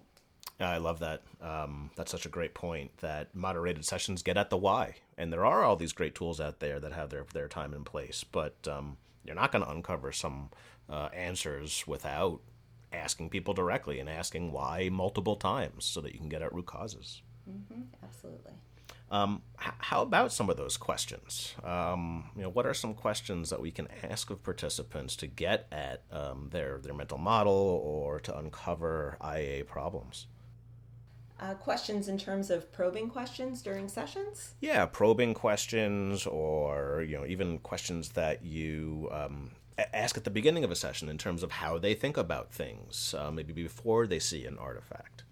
I 0.60 0.76
love 0.76 0.98
that. 0.98 1.22
Um, 1.40 1.90
that's 1.96 2.10
such 2.10 2.26
a 2.26 2.28
great 2.28 2.52
point 2.52 2.90
that 2.98 3.34
moderated 3.34 3.86
sessions 3.86 4.22
get 4.22 4.36
at 4.36 4.50
the 4.50 4.56
why. 4.58 4.96
And 5.16 5.32
there 5.32 5.46
are 5.46 5.64
all 5.64 5.76
these 5.76 5.94
great 5.94 6.14
tools 6.14 6.40
out 6.40 6.60
there 6.60 6.78
that 6.78 6.92
have 6.92 7.08
their, 7.08 7.24
their 7.32 7.48
time 7.48 7.72
in 7.72 7.84
place, 7.84 8.22
but 8.22 8.54
um, 8.68 8.98
you're 9.24 9.34
not 9.34 9.50
going 9.50 9.64
to 9.64 9.70
uncover 9.70 10.12
some 10.12 10.50
uh, 10.90 11.08
answers 11.14 11.84
without 11.86 12.40
asking 12.92 13.30
people 13.30 13.54
directly 13.54 13.98
and 13.98 14.10
asking 14.10 14.52
why 14.52 14.90
multiple 14.92 15.36
times 15.36 15.86
so 15.86 16.02
that 16.02 16.12
you 16.12 16.18
can 16.18 16.28
get 16.28 16.42
at 16.42 16.54
root 16.54 16.66
causes. 16.66 17.22
Mm-hmm, 17.48 17.82
absolutely. 18.04 18.52
Um, 19.10 19.42
h- 19.60 19.72
how 19.78 20.02
about 20.02 20.32
some 20.32 20.50
of 20.50 20.56
those 20.56 20.76
questions? 20.76 21.54
Um, 21.64 22.30
you 22.36 22.42
know, 22.42 22.50
what 22.50 22.66
are 22.66 22.74
some 22.74 22.94
questions 22.94 23.50
that 23.50 23.60
we 23.60 23.70
can 23.70 23.88
ask 24.02 24.30
of 24.30 24.42
participants 24.42 25.16
to 25.16 25.26
get 25.26 25.66
at 25.72 26.02
um, 26.12 26.48
their 26.50 26.78
their 26.78 26.94
mental 26.94 27.18
model 27.18 27.52
or 27.52 28.20
to 28.20 28.36
uncover 28.36 29.16
IA 29.22 29.64
problems? 29.64 30.26
Uh, 31.40 31.54
questions 31.54 32.08
in 32.08 32.18
terms 32.18 32.50
of 32.50 32.70
probing 32.72 33.08
questions 33.08 33.62
during 33.62 33.88
sessions? 33.88 34.54
Yeah, 34.60 34.86
probing 34.86 35.34
questions, 35.34 36.26
or 36.26 37.04
you 37.06 37.16
know, 37.16 37.24
even 37.24 37.58
questions 37.58 38.10
that 38.10 38.44
you 38.44 39.08
um, 39.12 39.52
ask 39.94 40.16
at 40.16 40.24
the 40.24 40.30
beginning 40.30 40.64
of 40.64 40.70
a 40.70 40.74
session 40.74 41.08
in 41.08 41.16
terms 41.16 41.42
of 41.42 41.52
how 41.52 41.78
they 41.78 41.94
think 41.94 42.16
about 42.16 42.52
things, 42.52 43.14
uh, 43.16 43.30
maybe 43.30 43.52
before 43.52 44.06
they 44.06 44.18
see 44.18 44.44
an 44.46 44.58
artifact. 44.58 45.22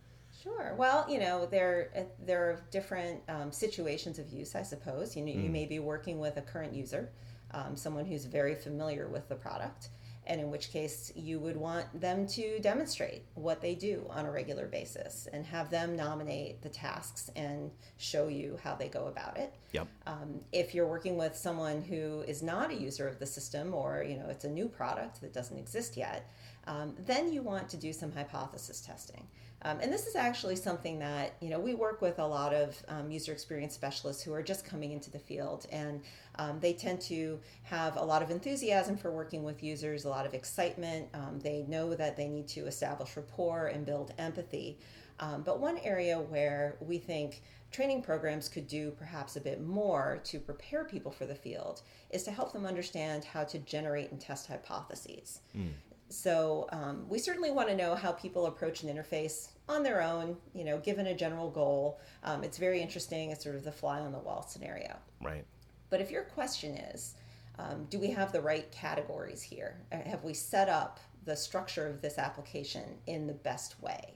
Sure. 0.47 0.77
Well, 0.79 1.05
you 1.09 1.19
know, 1.19 1.47
there 1.47 1.91
uh, 1.97 2.03
there 2.25 2.45
are 2.45 2.65
different 2.71 3.21
um, 3.29 3.51
situations 3.51 4.21
of 4.21 4.31
use, 4.31 4.55
I 4.55 4.63
suppose. 4.63 5.17
You 5.17 5.25
know, 5.25 5.33
mm. 5.33 5.43
you 5.43 5.51
may 5.51 5.67
be 5.67 5.81
working 5.81 6.21
with 6.21 6.37
a 6.37 6.43
current 6.43 6.73
user, 6.73 7.11
um, 7.51 7.75
someone 7.75 8.05
who's 8.05 8.27
very 8.27 8.55
familiar 8.55 9.09
with 9.09 9.29
the 9.29 9.35
product, 9.35 9.89
and 10.25 10.41
in 10.41 10.49
which 10.53 10.71
case 10.71 11.11
you 11.17 11.41
would 11.41 11.57
want 11.57 12.01
them 12.01 12.29
to 12.29 12.61
demonstrate 12.61 13.23
what 13.35 13.61
they 13.61 13.75
do 13.75 14.07
on 14.09 14.25
a 14.25 14.31
regular 14.31 14.67
basis 14.67 15.27
and 15.33 15.45
have 15.45 15.69
them 15.69 15.97
nominate 15.97 16.63
the 16.63 16.69
tasks 16.69 17.29
and 17.35 17.73
show 17.97 18.29
you 18.29 18.57
how 18.63 18.77
they 18.77 18.89
go 18.89 19.07
about 19.07 19.37
it. 19.37 19.53
Yep. 19.73 19.89
Um, 20.07 20.41
if 20.53 20.77
you're 20.77 20.87
working 20.87 21.17
with 21.17 21.35
someone 21.35 21.83
who 21.83 22.21
is 22.29 22.41
not 22.41 22.71
a 22.71 22.75
user 22.75 23.09
of 23.09 23.19
the 23.19 23.27
system 23.27 23.75
or 23.75 24.05
you 24.09 24.17
know 24.17 24.27
it's 24.29 24.45
a 24.45 24.51
new 24.51 24.69
product 24.69 25.21
that 25.23 25.33
doesn't 25.33 25.59
exist 25.59 25.97
yet, 25.97 26.31
um, 26.69 26.95
then 27.05 27.33
you 27.33 27.43
want 27.43 27.69
to 27.71 27.77
do 27.77 27.93
some 27.93 28.13
hypothesis 28.13 28.81
testing. 28.81 29.27
Um, 29.67 29.81
and 29.81 29.93
this 29.93 30.07
is 30.07 30.15
actually 30.15 30.55
something 30.55 31.01
that, 31.01 31.35
you 31.41 31.51
know, 31.51 31.59
we 31.59 31.75
work 31.75 32.01
with 32.01 32.21
a 32.21 32.27
lot 32.27 32.55
of 32.55 32.81
um, 32.87 33.11
user 33.11 33.33
experience 33.33 33.75
specialists 33.75 34.23
who 34.23 34.33
are 34.33 34.43
just 34.43 34.65
coming 34.65 34.93
into 34.93 35.11
the 35.11 35.19
field 35.19 35.67
and 35.73 36.03
um, 36.37 36.61
they 36.61 36.73
tend 36.73 37.01
to 37.01 37.41
have 37.65 37.97
a 37.97 38.05
lot 38.05 38.23
of 38.23 38.31
enthusiasm 38.31 38.97
for 38.97 39.11
working 39.11 39.43
with 39.43 39.65
users, 39.65 40.05
a 40.05 40.09
lot 40.09 40.25
of 40.25 40.35
excitement. 40.35 41.09
Um, 41.15 41.41
they 41.41 41.65
know 41.67 41.97
that 41.97 42.17
they 42.17 42.29
need 42.29 42.47
to 42.49 42.67
establish 42.67 43.17
rapport 43.17 43.67
and 43.67 43.85
build 43.85 44.15
empathy. 44.19 44.79
Um, 45.19 45.43
but 45.43 45.59
one 45.59 45.79
area 45.79 46.21
where 46.21 46.77
we 46.81 46.99
think 46.99 47.43
training 47.73 48.03
programs 48.03 48.49
could 48.49 48.69
do 48.69 48.93
perhaps 48.93 49.35
a 49.35 49.41
bit 49.41 49.67
more 49.67 50.21
to 50.27 50.39
prepare 50.39 50.85
people 50.85 51.11
for 51.11 51.27
the 51.27 51.35
field 51.35 51.83
is 52.11 52.23
to 52.23 52.31
help 52.31 52.53
them 52.53 52.67
understand 52.67 53.25
how 53.25 53.43
to 53.43 53.59
generate 53.59 54.13
and 54.13 54.21
test 54.21 54.47
hypotheses. 54.47 55.41
Mm. 55.57 55.71
So 56.09 56.69
um, 56.71 57.05
we 57.09 57.19
certainly 57.19 57.51
want 57.51 57.69
to 57.69 57.77
know 57.77 57.97
how 57.97 58.13
people 58.13 58.47
approach 58.47 58.85
an 58.85 58.95
interface 58.95 59.49
on 59.69 59.83
their 59.83 60.03
own, 60.03 60.37
you 60.55 60.65
know, 60.65 60.79
given 60.79 61.07
a 61.09 61.15
general 61.15 61.51
goal. 61.51 62.01
Um, 62.23 62.45
it's 62.45 62.59
very 62.59 62.81
interesting. 62.81 63.31
It's 63.31 63.43
sort 63.43 63.57
of 63.57 63.65
the 63.65 63.73
fly 63.73 64.01
on 64.01 64.13
the 64.13 64.19
wall 64.19 64.47
scenario. 64.49 64.97
Right. 65.21 65.45
But 65.91 66.01
if 66.01 66.11
your 66.11 66.23
question 66.23 66.75
is, 66.75 67.15
um, 67.59 67.87
do 67.91 67.99
we 67.99 68.11
have 68.11 68.33
the 68.33 68.41
right 68.41 68.71
categories 68.71 69.43
here? 69.43 69.81
Uh, 69.91 69.99
have 70.09 70.25
we 70.25 70.35
set 70.35 70.69
up 70.69 71.01
the 71.25 71.37
structure 71.37 71.87
of 71.87 72.01
this 72.01 72.19
application 72.19 72.85
in 73.07 73.27
the 73.27 73.33
best 73.33 73.81
way? 73.83 74.15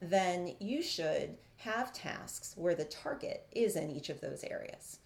Then 0.00 0.54
you 0.58 0.82
should 0.82 1.36
have 1.56 1.92
tasks 1.92 2.54
where 2.56 2.74
the 2.74 2.84
target 2.84 3.46
is 3.52 3.76
in 3.76 3.90
each 3.90 4.08
of 4.10 4.20
those 4.20 4.44
areas 4.44 4.98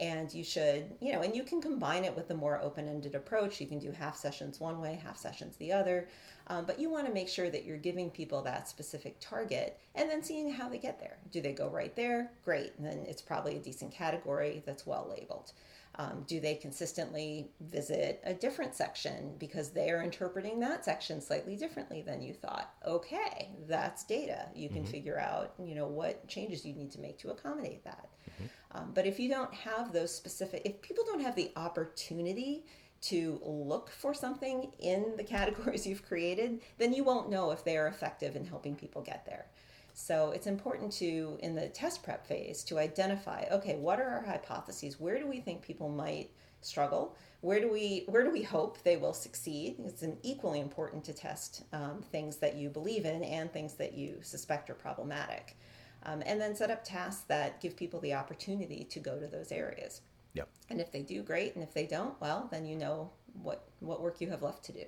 and 0.00 0.32
you 0.34 0.42
should 0.42 0.90
you 1.00 1.12
know 1.12 1.22
and 1.22 1.34
you 1.34 1.42
can 1.42 1.60
combine 1.60 2.04
it 2.04 2.14
with 2.14 2.30
a 2.30 2.34
more 2.34 2.60
open-ended 2.60 3.14
approach 3.14 3.60
you 3.60 3.66
can 3.66 3.78
do 3.78 3.90
half 3.92 4.16
sessions 4.16 4.60
one 4.60 4.80
way 4.80 5.00
half 5.02 5.16
sessions 5.16 5.56
the 5.56 5.72
other 5.72 6.08
um, 6.48 6.64
but 6.64 6.78
you 6.78 6.90
want 6.90 7.06
to 7.06 7.12
make 7.12 7.28
sure 7.28 7.50
that 7.50 7.64
you're 7.64 7.78
giving 7.78 8.10
people 8.10 8.42
that 8.42 8.68
specific 8.68 9.16
target 9.20 9.78
and 9.94 10.10
then 10.10 10.22
seeing 10.22 10.50
how 10.50 10.68
they 10.68 10.78
get 10.78 10.98
there 11.00 11.16
do 11.30 11.40
they 11.40 11.52
go 11.52 11.68
right 11.68 11.96
there 11.96 12.30
great 12.44 12.72
and 12.78 12.86
then 12.86 13.04
it's 13.08 13.22
probably 13.22 13.56
a 13.56 13.60
decent 13.60 13.92
category 13.92 14.62
that's 14.66 14.86
well 14.86 15.06
labeled 15.08 15.52
um, 15.96 16.24
do 16.26 16.40
they 16.40 16.56
consistently 16.56 17.50
visit 17.60 18.20
a 18.24 18.34
different 18.34 18.74
section 18.74 19.34
because 19.38 19.70
they're 19.70 20.02
interpreting 20.02 20.58
that 20.60 20.84
section 20.84 21.20
slightly 21.20 21.56
differently 21.56 22.02
than 22.02 22.20
you 22.20 22.34
thought? 22.34 22.70
Okay, 22.84 23.50
that's 23.68 24.04
data. 24.04 24.46
You 24.54 24.68
can 24.68 24.82
mm-hmm. 24.82 24.90
figure 24.90 25.20
out, 25.20 25.52
you 25.62 25.76
know, 25.76 25.86
what 25.86 26.26
changes 26.26 26.64
you 26.64 26.74
need 26.74 26.90
to 26.92 27.00
make 27.00 27.18
to 27.18 27.30
accommodate 27.30 27.84
that. 27.84 28.08
Mm-hmm. 28.28 28.44
Um, 28.76 28.90
but 28.92 29.06
if 29.06 29.20
you 29.20 29.28
don't 29.28 29.54
have 29.54 29.92
those 29.92 30.12
specific, 30.12 30.62
if 30.64 30.82
people 30.82 31.04
don't 31.04 31.20
have 31.20 31.36
the 31.36 31.52
opportunity 31.54 32.64
to 33.06 33.40
look 33.44 33.90
for 33.90 34.14
something 34.14 34.72
in 34.78 35.14
the 35.16 35.24
categories 35.36 35.86
you've 35.86 36.06
created, 36.06 36.60
then 36.78 36.92
you 36.92 37.04
won't 37.04 37.30
know 37.30 37.50
if 37.50 37.64
they 37.64 37.76
are 37.76 37.86
effective 37.86 38.36
in 38.36 38.44
helping 38.44 38.74
people 38.74 39.02
get 39.02 39.26
there. 39.26 39.46
So 39.94 40.32
it's 40.32 40.48
important 40.48 40.92
to, 40.94 41.38
in 41.40 41.54
the 41.54 41.68
test 41.68 42.02
prep 42.02 42.26
phase, 42.26 42.64
to 42.64 42.78
identify, 42.78 43.44
okay, 43.52 43.76
what 43.76 44.00
are 44.00 44.08
our 44.08 44.24
hypotheses? 44.24 44.98
Where 44.98 45.20
do 45.20 45.26
we 45.26 45.38
think 45.38 45.62
people 45.62 45.88
might 45.88 46.30
struggle? 46.62 47.14
Where 47.42 47.60
do 47.60 47.70
we 47.70 48.04
where 48.08 48.24
do 48.24 48.30
we 48.30 48.42
hope 48.42 48.82
they 48.82 48.96
will 48.96 49.12
succeed? 49.12 49.76
It's 49.84 50.02
equally 50.22 50.60
important 50.60 51.04
to 51.04 51.12
test 51.12 51.62
um, 51.72 52.02
things 52.10 52.38
that 52.38 52.56
you 52.56 52.70
believe 52.70 53.04
in 53.04 53.22
and 53.22 53.52
things 53.52 53.74
that 53.74 53.94
you 53.94 54.18
suspect 54.22 54.68
are 54.70 54.74
problematic, 54.74 55.56
um, 56.04 56.22
and 56.26 56.40
then 56.40 56.56
set 56.56 56.70
up 56.70 56.82
tasks 56.82 57.24
that 57.28 57.60
give 57.60 57.76
people 57.76 58.00
the 58.00 58.14
opportunity 58.14 58.84
to 58.90 58.98
go 58.98 59.20
to 59.20 59.26
those 59.26 59.52
areas. 59.52 60.00
Yep. 60.34 60.48
And 60.68 60.80
if 60.80 60.92
they 60.92 61.02
do, 61.02 61.22
great. 61.22 61.54
And 61.54 61.62
if 61.62 61.72
they 61.72 61.86
don't, 61.86 62.20
well, 62.20 62.48
then 62.50 62.66
you 62.66 62.76
know 62.76 63.10
what 63.42 63.68
what 63.80 64.00
work 64.00 64.20
you 64.20 64.30
have 64.30 64.42
left 64.42 64.64
to 64.64 64.72
do. 64.72 64.84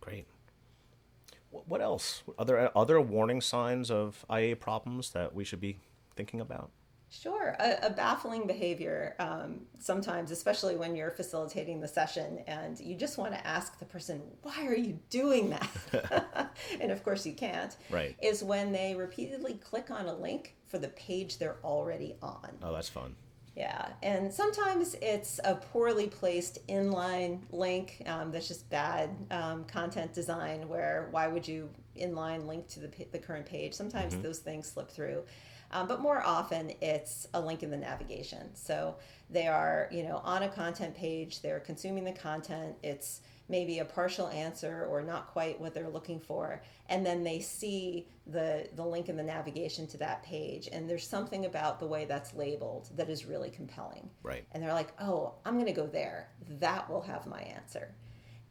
Great. 0.00 0.26
What 1.50 1.80
else? 1.80 2.22
Other 2.38 2.70
other 2.76 3.00
warning 3.00 3.40
signs 3.40 3.90
of 3.90 4.24
IA 4.32 4.56
problems 4.56 5.10
that 5.10 5.34
we 5.34 5.44
should 5.44 5.60
be 5.60 5.80
thinking 6.14 6.40
about? 6.40 6.70
Sure, 7.12 7.56
a, 7.58 7.86
a 7.86 7.90
baffling 7.90 8.46
behavior 8.46 9.16
um, 9.18 9.62
sometimes, 9.80 10.30
especially 10.30 10.76
when 10.76 10.94
you're 10.94 11.10
facilitating 11.10 11.80
the 11.80 11.88
session 11.88 12.38
and 12.46 12.78
you 12.78 12.94
just 12.94 13.18
want 13.18 13.32
to 13.32 13.44
ask 13.44 13.80
the 13.80 13.84
person, 13.84 14.22
"Why 14.42 14.64
are 14.66 14.76
you 14.76 15.00
doing 15.10 15.50
that?" 15.50 16.54
and 16.80 16.92
of 16.92 17.02
course, 17.02 17.26
you 17.26 17.32
can't. 17.32 17.76
Right. 17.90 18.16
Is 18.22 18.44
when 18.44 18.70
they 18.70 18.94
repeatedly 18.94 19.54
click 19.54 19.90
on 19.90 20.06
a 20.06 20.14
link 20.14 20.54
for 20.66 20.78
the 20.78 20.88
page 20.88 21.38
they're 21.38 21.58
already 21.64 22.14
on. 22.22 22.50
Oh, 22.62 22.72
that's 22.72 22.88
fun. 22.88 23.16
Yeah, 23.56 23.88
and 24.02 24.32
sometimes 24.32 24.94
it's 25.02 25.40
a 25.44 25.56
poorly 25.56 26.06
placed 26.06 26.66
inline 26.68 27.40
link 27.50 28.02
um, 28.06 28.30
that's 28.30 28.48
just 28.48 28.70
bad 28.70 29.10
um, 29.30 29.64
content 29.64 30.14
design. 30.14 30.68
Where 30.68 31.08
why 31.10 31.26
would 31.26 31.46
you 31.46 31.68
inline 31.98 32.46
link 32.46 32.68
to 32.68 32.80
the, 32.80 32.90
the 33.10 33.18
current 33.18 33.46
page? 33.46 33.74
Sometimes 33.74 34.14
mm-hmm. 34.14 34.22
those 34.22 34.38
things 34.38 34.68
slip 34.68 34.90
through, 34.90 35.24
um, 35.72 35.88
but 35.88 36.00
more 36.00 36.22
often 36.24 36.72
it's 36.80 37.26
a 37.34 37.40
link 37.40 37.62
in 37.62 37.70
the 37.70 37.76
navigation. 37.76 38.54
So 38.54 38.96
they 39.28 39.48
are 39.48 39.88
you 39.90 40.04
know 40.04 40.20
on 40.24 40.44
a 40.44 40.48
content 40.48 40.94
page, 40.94 41.42
they're 41.42 41.60
consuming 41.60 42.04
the 42.04 42.12
content. 42.12 42.76
It's 42.84 43.20
maybe 43.50 43.80
a 43.80 43.84
partial 43.84 44.28
answer 44.28 44.86
or 44.88 45.02
not 45.02 45.26
quite 45.26 45.60
what 45.60 45.74
they're 45.74 45.88
looking 45.88 46.20
for. 46.20 46.62
And 46.88 47.04
then 47.04 47.24
they 47.24 47.40
see 47.40 48.06
the 48.26 48.68
the 48.76 48.84
link 48.84 49.08
in 49.08 49.16
the 49.16 49.22
navigation 49.22 49.86
to 49.88 49.98
that 49.98 50.22
page. 50.22 50.68
And 50.72 50.88
there's 50.88 51.06
something 51.06 51.44
about 51.44 51.80
the 51.80 51.86
way 51.86 52.04
that's 52.04 52.32
labeled 52.32 52.88
that 52.96 53.10
is 53.10 53.26
really 53.26 53.50
compelling. 53.50 54.08
Right. 54.22 54.44
And 54.52 54.62
they're 54.62 54.72
like 54.72 54.92
oh 55.00 55.34
i'm 55.44 55.54
going 55.54 55.66
to 55.66 55.72
go 55.72 55.86
there. 55.86 56.28
That 56.60 56.88
will 56.88 57.02
have 57.02 57.26
my 57.26 57.40
answer. 57.40 57.92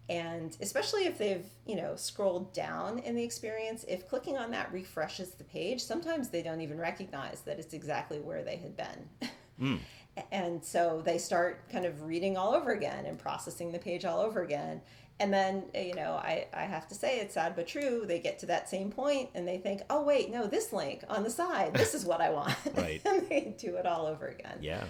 And 0.09 0.57
especially 0.59 1.05
if 1.05 1.17
they've 1.17 1.45
you 1.65 1.77
know 1.77 1.95
scrolled 1.95 2.53
down 2.53 2.99
in 2.99 3.15
the 3.15 3.23
experience 3.23 3.85
if 3.87 4.07
clicking 4.07 4.37
on 4.37 4.51
that 4.51 4.71
refreshes 4.73 5.31
the 5.31 5.43
page 5.45 5.81
sometimes 5.81 6.29
they 6.29 6.43
don't 6.43 6.61
even 6.61 6.77
recognize 6.77 7.41
that 7.41 7.59
it's 7.59 7.73
exactly 7.73 8.19
where 8.19 8.43
they 8.43 8.57
had 8.57 8.75
been. 8.75 9.29
Mm. 9.61 9.79
and 10.31 10.63
so 10.63 11.01
they 11.05 11.17
start 11.17 11.69
kind 11.71 11.85
of 11.85 12.03
reading 12.03 12.37
all 12.37 12.53
over 12.53 12.71
again 12.71 13.05
and 13.05 13.17
processing 13.17 13.71
the 13.71 13.79
page 13.79 14.05
all 14.05 14.19
over 14.19 14.41
again 14.41 14.81
and 15.21 15.33
then 15.33 15.63
you 15.73 15.93
know 15.95 16.13
I, 16.13 16.47
I 16.53 16.63
have 16.63 16.87
to 16.89 16.95
say 16.95 17.19
it's 17.19 17.33
sad 17.35 17.55
but 17.55 17.67
true 17.67 18.03
they 18.05 18.19
get 18.19 18.39
to 18.39 18.45
that 18.47 18.69
same 18.69 18.91
point 18.91 19.29
and 19.35 19.47
they 19.47 19.57
think 19.57 19.81
oh 19.89 20.03
wait 20.03 20.29
no 20.31 20.45
this 20.47 20.73
link 20.73 21.03
on 21.09 21.23
the 21.23 21.29
side 21.29 21.73
this 21.73 21.93
is 21.93 22.05
what 22.05 22.21
i 22.21 22.29
want 22.29 22.55
Right. 22.75 23.01
and 23.05 23.27
they 23.29 23.55
do 23.57 23.75
it 23.75 23.85
all 23.85 24.05
over 24.07 24.27
again 24.27 24.57
Yeah. 24.61 24.83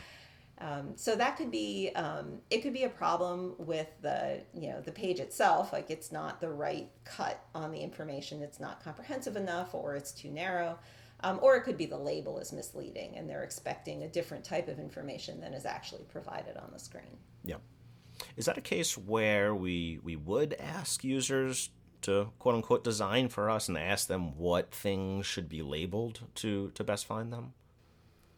um, 0.59 0.93
so 0.95 1.15
that 1.15 1.37
could 1.37 1.51
be 1.51 1.91
um, 1.95 2.39
it 2.49 2.61
could 2.61 2.73
be 2.73 2.83
a 2.83 2.89
problem 2.89 3.53
with 3.59 3.87
the 4.01 4.41
you 4.53 4.69
know 4.69 4.81
the 4.81 4.91
page 4.91 5.19
itself 5.19 5.71
like 5.73 5.89
it's 5.91 6.11
not 6.11 6.41
the 6.41 6.49
right 6.49 6.89
cut 7.05 7.39
on 7.53 7.71
the 7.71 7.79
information 7.79 8.41
it's 8.41 8.59
not 8.59 8.83
comprehensive 8.83 9.35
enough 9.35 9.73
or 9.75 9.95
it's 9.95 10.11
too 10.11 10.31
narrow 10.31 10.77
um, 11.21 11.39
or 11.41 11.55
it 11.55 11.61
could 11.61 11.77
be 11.77 11.85
the 11.85 11.97
label 11.97 12.39
is 12.39 12.51
misleading 12.53 13.17
and 13.17 13.29
they're 13.29 13.43
expecting 13.43 14.03
a 14.03 14.07
different 14.07 14.43
type 14.43 14.67
of 14.67 14.79
information 14.79 15.39
than 15.41 15.53
is 15.53 15.65
actually 15.65 16.03
provided 16.11 16.57
on 16.57 16.69
the 16.71 16.79
screen 16.79 17.17
Yeah. 17.43 17.57
Is 18.35 18.45
that 18.45 18.57
a 18.57 18.61
case 18.61 18.97
where 18.97 19.55
we 19.55 19.99
we 20.03 20.15
would 20.15 20.53
ask 20.59 21.03
users 21.03 21.69
to 22.01 22.31
quote 22.39 22.55
unquote 22.55 22.83
design 22.83 23.29
for 23.29 23.49
us 23.49 23.67
and 23.67 23.77
ask 23.77 24.07
them 24.07 24.37
what 24.37 24.71
things 24.73 25.25
should 25.25 25.49
be 25.49 25.61
labeled 25.61 26.21
to 26.35 26.71
to 26.71 26.83
best 26.83 27.05
find 27.05 27.31
them? 27.31 27.53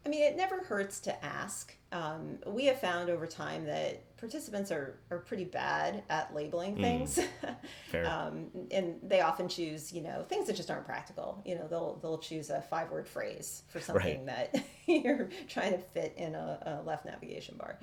I 0.04 0.08
mean, 0.08 0.22
it 0.22 0.36
never 0.36 0.64
hurts 0.64 0.98
to 1.00 1.24
ask. 1.24 1.76
Um, 1.92 2.38
we 2.46 2.64
have 2.66 2.80
found 2.80 3.08
over 3.08 3.26
time 3.26 3.64
that 3.66 4.02
participants 4.22 4.70
are, 4.70 5.00
are 5.10 5.18
pretty 5.18 5.42
bad 5.42 6.04
at 6.08 6.32
labeling 6.32 6.76
things. 6.76 7.18
Fair. 7.90 8.06
um, 8.06 8.46
and 8.70 8.94
they 9.02 9.20
often 9.20 9.48
choose, 9.48 9.92
you 9.92 10.00
know, 10.00 10.24
things 10.28 10.46
that 10.46 10.54
just 10.54 10.70
aren't 10.70 10.86
practical. 10.86 11.42
You 11.44 11.56
know, 11.56 11.66
they'll, 11.66 11.98
they'll 12.00 12.18
choose 12.18 12.48
a 12.48 12.62
five 12.62 12.92
word 12.92 13.08
phrase 13.08 13.64
for 13.68 13.80
something 13.80 14.26
that 14.26 14.54
you're 14.86 15.28
trying 15.48 15.72
to 15.72 15.78
fit 15.78 16.14
in 16.16 16.36
a, 16.36 16.80
a 16.84 16.86
left 16.86 17.04
navigation 17.04 17.56
bar. 17.58 17.80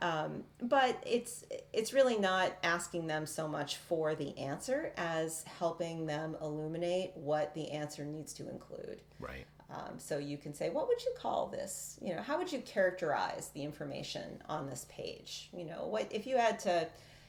Um, 0.00 0.44
but 0.62 1.02
it's 1.06 1.44
it's 1.72 1.94
really 1.94 2.18
not 2.18 2.52
asking 2.62 3.06
them 3.06 3.24
so 3.24 3.48
much 3.48 3.76
for 3.76 4.14
the 4.14 4.36
answer 4.38 4.92
as 4.98 5.44
helping 5.44 6.04
them 6.06 6.36
illuminate 6.42 7.12
what 7.14 7.54
the 7.54 7.70
answer 7.70 8.04
needs 8.04 8.34
to 8.34 8.48
include. 8.50 9.00
right. 9.18 9.46
Um, 9.70 9.98
so 9.98 10.18
you 10.18 10.36
can 10.36 10.52
say, 10.52 10.70
what 10.70 10.88
would 10.88 11.02
you 11.04 11.12
call 11.16 11.46
this? 11.46 11.98
You 12.02 12.16
know, 12.16 12.22
how 12.22 12.38
would 12.38 12.50
you 12.52 12.60
characterize 12.60 13.50
the 13.54 13.62
information 13.62 14.42
on 14.48 14.66
this 14.66 14.86
page? 14.90 15.48
You 15.56 15.64
know, 15.64 15.86
what 15.86 16.08
if 16.12 16.26
you 16.26 16.36
had 16.36 16.58
to, 16.60 16.88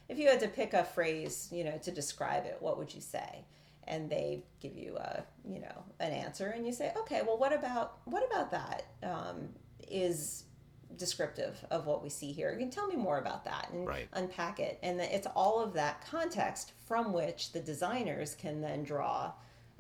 if 0.10 0.18
you 0.18 0.28
had 0.28 0.40
to 0.40 0.48
pick 0.48 0.74
a 0.74 0.84
phrase, 0.84 1.50
you 1.52 1.64
know, 1.64 1.78
to 1.84 1.92
describe 1.92 2.46
it, 2.46 2.58
what 2.60 2.78
would 2.78 2.94
you 2.94 3.02
say? 3.02 3.46
And 3.88 4.10
they 4.10 4.44
give 4.60 4.76
you 4.76 4.98
a, 4.98 5.24
you 5.48 5.60
know, 5.60 5.84
an 6.00 6.12
answer, 6.12 6.48
and 6.50 6.66
you 6.66 6.74
say, 6.74 6.92
okay, 6.98 7.22
well, 7.26 7.38
what 7.38 7.54
about 7.54 7.98
what 8.06 8.26
about 8.32 8.52
that? 8.52 8.84
Um, 9.04 9.50
is 9.88 10.46
descriptive 10.98 11.64
of 11.72 11.86
what 11.86 12.04
we 12.04 12.10
see 12.10 12.32
here. 12.32 12.52
You 12.52 12.60
can 12.60 12.70
tell 12.70 12.88
me 12.88 12.96
more 12.96 13.18
about 13.18 13.46
that 13.46 13.70
and 13.72 13.88
Right. 13.88 14.08
unpack 14.14 14.60
it. 14.60 14.78
And 14.84 15.00
it's 15.00 15.28
all 15.36 15.60
of 15.62 15.74
that 15.74 16.06
context 16.06 16.74
from 16.88 17.14
which 17.14 17.54
the 17.54 17.60
designers 17.60 18.36
can 18.36 18.62
then 18.62 18.84
draw 18.84 19.32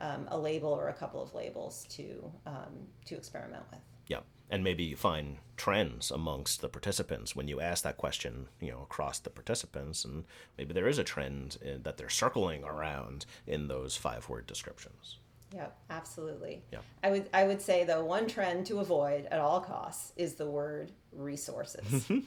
um, 0.01 0.27
a 0.29 0.37
label 0.37 0.69
or 0.69 0.89
a 0.89 0.93
couple 0.93 1.21
of 1.21 1.33
labels 1.33 1.85
to 1.91 2.31
um, 2.45 2.87
to 3.05 3.15
experiment 3.15 3.63
with. 3.71 3.79
Yeah. 4.07 4.19
And 4.49 4.65
maybe 4.65 4.83
you 4.83 4.97
find 4.97 5.37
trends 5.55 6.11
amongst 6.11 6.59
the 6.59 6.67
participants 6.67 7.35
when 7.35 7.47
you 7.47 7.61
ask 7.61 7.85
that 7.85 7.95
question, 7.95 8.47
you 8.59 8.71
know, 8.71 8.81
across 8.81 9.19
the 9.19 9.29
participants, 9.29 10.03
and 10.03 10.25
maybe 10.57 10.73
there 10.73 10.89
is 10.89 10.97
a 10.97 11.05
trend 11.05 11.57
in, 11.61 11.83
that 11.83 11.95
they're 11.97 12.09
circling 12.09 12.65
around 12.65 13.25
in 13.47 13.69
those 13.69 13.95
five 13.95 14.27
word 14.27 14.47
descriptions. 14.47 15.19
Yep, 15.55 15.77
absolutely. 15.89 16.63
Yeah. 16.71 16.79
I 17.03 17.11
would 17.11 17.29
I 17.33 17.45
would 17.45 17.61
say 17.61 17.85
though 17.85 18.03
one 18.03 18.27
trend 18.27 18.65
to 18.67 18.79
avoid 18.79 19.27
at 19.31 19.39
all 19.39 19.61
costs 19.61 20.11
is 20.17 20.35
the 20.35 20.49
word 20.49 20.91
resources. 21.13 22.09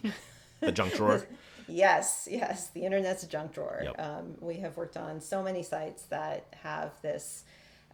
The 0.61 0.73
junk 0.73 0.95
drawer. 0.95 1.27
Yes, 1.67 2.29
yes, 2.31 2.69
the 2.69 2.85
internet's 2.85 3.23
a 3.23 3.27
junk 3.27 3.55
drawer. 3.55 3.81
Yep. 3.85 3.95
Um, 3.99 4.35
we 4.39 4.57
have 4.57 4.77
worked 4.77 4.99
on 4.99 5.19
so 5.19 5.43
many 5.43 5.63
sites 5.63 6.03
that 6.11 6.45
have 6.63 6.91
this 7.01 7.45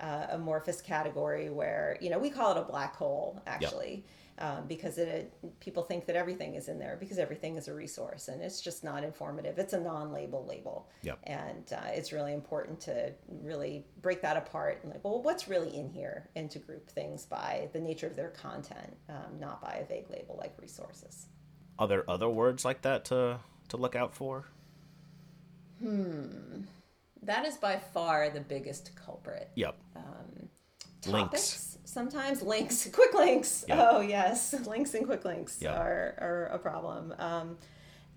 uh, 0.00 0.26
amorphous 0.30 0.80
category 0.80 1.50
where 1.50 1.96
you 2.00 2.10
know 2.10 2.18
we 2.18 2.30
call 2.30 2.52
it 2.56 2.58
a 2.58 2.64
black 2.64 2.96
hole 2.96 3.40
actually. 3.46 4.04
Um, 4.38 4.66
because 4.66 4.96
it, 4.96 5.34
people 5.60 5.82
think 5.82 6.06
that 6.06 6.16
everything 6.16 6.54
is 6.54 6.68
in 6.68 6.78
there 6.78 6.96
because 6.98 7.18
everything 7.18 7.56
is 7.56 7.68
a 7.68 7.74
resource 7.74 8.28
and 8.28 8.40
it's 8.40 8.62
just 8.62 8.82
not 8.82 9.04
informative. 9.04 9.58
It's 9.58 9.74
a 9.74 9.78
non-label 9.80 10.46
label, 10.46 10.88
Yep. 11.02 11.18
and 11.24 11.70
uh, 11.74 11.88
it's 11.88 12.10
really 12.10 12.32
important 12.32 12.80
to 12.82 13.12
really 13.28 13.84
break 14.00 14.22
that 14.22 14.38
apart 14.38 14.78
and 14.82 14.92
like, 14.94 15.04
well, 15.04 15.20
what's 15.20 15.46
really 15.46 15.76
in 15.76 15.90
here, 15.90 16.30
and 16.36 16.50
to 16.52 16.58
group 16.58 16.88
things 16.88 17.26
by 17.26 17.68
the 17.74 17.80
nature 17.80 18.06
of 18.06 18.16
their 18.16 18.30
content, 18.30 18.96
um, 19.10 19.38
not 19.38 19.60
by 19.60 19.74
a 19.74 19.84
vague 19.84 20.08
label 20.08 20.36
like 20.38 20.54
resources. 20.58 21.26
Are 21.78 21.86
there 21.86 22.08
other 22.08 22.30
words 22.30 22.64
like 22.64 22.80
that 22.80 23.04
to 23.06 23.40
to 23.68 23.76
look 23.76 23.94
out 23.94 24.14
for? 24.14 24.46
That 27.22 27.44
is 27.46 27.56
by 27.56 27.76
far 27.78 28.30
the 28.30 28.40
biggest 28.40 28.94
culprit. 28.96 29.50
Yep. 29.54 29.76
topics 31.02 31.06
Links. 31.06 31.78
sometimes 31.84 32.42
links 32.42 32.86
quick 32.92 33.14
links 33.14 33.64
Yeah. 33.66 33.88
oh 33.90 34.00
yes 34.00 34.54
links 34.66 34.92
and 34.94 35.06
quick 35.06 35.24
links 35.24 35.58
Yeah. 35.60 35.72
are, 35.80 36.14
are 36.18 36.50
a 36.52 36.58
problem 36.58 37.14
um, 37.18 37.56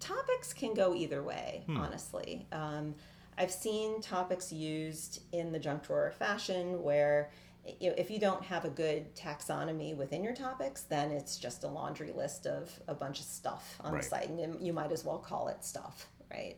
topics 0.01 0.51
can 0.53 0.73
go 0.73 0.93
either 0.93 1.23
way 1.23 1.63
Hmm. 1.65 1.77
honestly 1.77 2.45
um, 2.51 2.93
i've 3.37 3.51
seen 3.51 4.01
topics 4.01 4.51
used 4.51 5.21
in 5.31 5.53
the 5.53 5.59
junk 5.59 5.83
drawer 5.83 6.11
fashion 6.11 6.83
where 6.83 7.31
you 7.79 7.89
know, 7.91 7.95
if 7.97 8.11
you 8.11 8.19
don't 8.19 8.43
have 8.43 8.65
a 8.65 8.69
good 8.69 9.15
taxonomy 9.15 9.95
within 9.95 10.21
your 10.21 10.35
topics 10.35 10.81
then 10.81 11.09
it's 11.11 11.37
just 11.37 11.63
a 11.63 11.67
laundry 11.69 12.11
list 12.11 12.45
of 12.45 12.69
a 12.89 12.93
bunch 12.93 13.19
of 13.21 13.25
stuff 13.25 13.77
on 13.79 13.93
Right. 13.93 14.01
the 14.03 14.07
site 14.09 14.29
and 14.29 14.59
you 14.61 14.73
might 14.73 14.91
as 14.91 15.05
well 15.05 15.19
call 15.19 15.47
it 15.47 15.63
stuff 15.63 16.09
right 16.29 16.57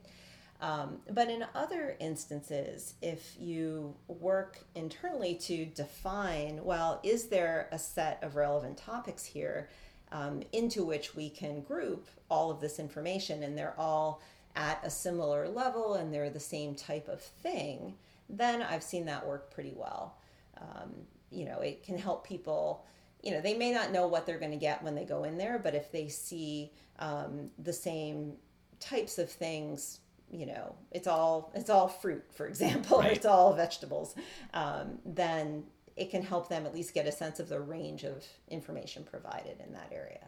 um, 0.61 0.99
but 1.11 1.29
in 1.29 1.45
other 1.53 1.97
instances, 1.99 2.95
if 3.01 3.35
you 3.39 3.95
work 4.07 4.59
internally 4.73 5.35
to 5.35 5.65
define, 5.65 6.63
well, 6.63 6.99
is 7.03 7.27
there 7.27 7.67
a 7.71 7.79
set 7.79 8.19
of 8.23 8.35
relevant 8.35 8.77
topics 8.77 9.25
here 9.25 9.69
um, 10.11 10.43
into 10.53 10.85
which 10.85 11.15
we 11.15 11.29
can 11.29 11.61
group 11.61 12.07
all 12.29 12.51
of 12.51 12.61
this 12.61 12.79
information 12.79 13.43
and 13.43 13.57
they're 13.57 13.75
all 13.77 14.21
at 14.55 14.79
a 14.83 14.89
similar 14.89 15.49
level 15.49 15.95
and 15.95 16.13
they're 16.13 16.29
the 16.29 16.39
same 16.39 16.73
type 16.73 17.09
of 17.09 17.21
thing, 17.21 17.95
then 18.29 18.61
I've 18.61 18.83
seen 18.83 19.05
that 19.05 19.27
work 19.27 19.53
pretty 19.53 19.73
well. 19.75 20.17
Um, 20.59 20.93
you 21.31 21.45
know, 21.45 21.59
it 21.59 21.83
can 21.83 21.97
help 21.97 22.25
people 22.25 22.85
you 23.21 23.31
know 23.31 23.41
they 23.41 23.55
may 23.55 23.71
not 23.71 23.91
know 23.91 24.07
what 24.07 24.25
they're 24.27 24.37
going 24.37 24.51
to 24.51 24.57
get 24.57 24.83
when 24.83 24.93
they 24.93 25.03
go 25.03 25.23
in 25.23 25.35
there 25.35 25.57
but 25.57 25.73
if 25.73 25.91
they 25.91 26.07
see 26.07 26.71
um, 26.99 27.49
the 27.57 27.73
same 27.73 28.33
types 28.79 29.17
of 29.17 29.29
things 29.29 29.99
you 30.31 30.45
know 30.45 30.75
it's 30.91 31.07
all 31.07 31.51
it's 31.55 31.69
all 31.69 31.87
fruit 31.87 32.23
for 32.33 32.47
example 32.47 32.97
or 32.97 33.01
Right. 33.01 33.15
it's 33.17 33.25
all 33.25 33.53
vegetables 33.53 34.15
um, 34.53 34.99
then 35.05 35.63
it 35.95 36.09
can 36.11 36.21
help 36.23 36.49
them 36.49 36.65
at 36.65 36.73
least 36.73 36.93
get 36.93 37.05
a 37.07 37.11
sense 37.11 37.39
of 37.39 37.47
the 37.47 37.59
range 37.59 38.03
of 38.03 38.23
information 38.49 39.03
provided 39.03 39.59
in 39.65 39.73
that 39.73 39.91
area 39.91 40.27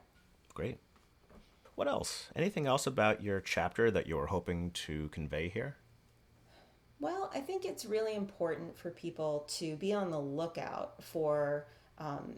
Great. 0.54 0.80
What 1.76 1.88
else? 1.88 2.30
Anything 2.36 2.66
else 2.66 2.88
about 2.88 3.22
your 3.22 3.40
chapter 3.40 3.92
that 3.92 4.08
you're 4.08 4.26
hoping 4.26 4.72
to 4.72 5.10
convey 5.10 5.50
here? 5.50 5.76
Well, 7.00 7.30
I 7.32 7.40
think 7.42 7.64
it's 7.64 7.86
really 7.86 8.16
important 8.16 8.76
for 8.76 8.90
people 8.90 9.46
to 9.60 9.76
be 9.76 9.94
on 9.94 10.10
the 10.10 10.20
lookout 10.20 11.04
for 11.04 11.68
um, 12.00 12.38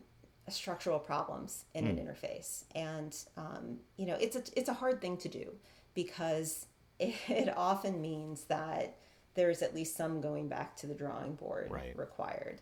structural 0.50 1.00
problems 1.00 1.63
in 1.74 1.88
an 1.88 1.95
interface, 1.95 2.65
and 2.76 3.15
um, 3.38 3.78
you 3.95 4.06
know, 4.06 4.17
it's 4.19 4.36
a 4.36 4.43
it's 4.58 4.67
a 4.67 4.74
hard 4.74 5.00
thing 5.00 5.15
to 5.15 5.30
do 5.30 5.54
because 5.93 6.65
it, 6.99 7.15
it 7.27 7.57
often 7.57 8.01
means 8.01 8.43
that 8.45 8.97
there's 9.35 9.62
at 9.62 9.73
least 9.73 9.95
some 9.95 10.21
going 10.21 10.47
back 10.47 10.75
to 10.77 10.88
the 10.88 10.93
drawing 10.93 11.35
board 11.35 11.71
Right. 11.71 11.97
required. 11.97 12.62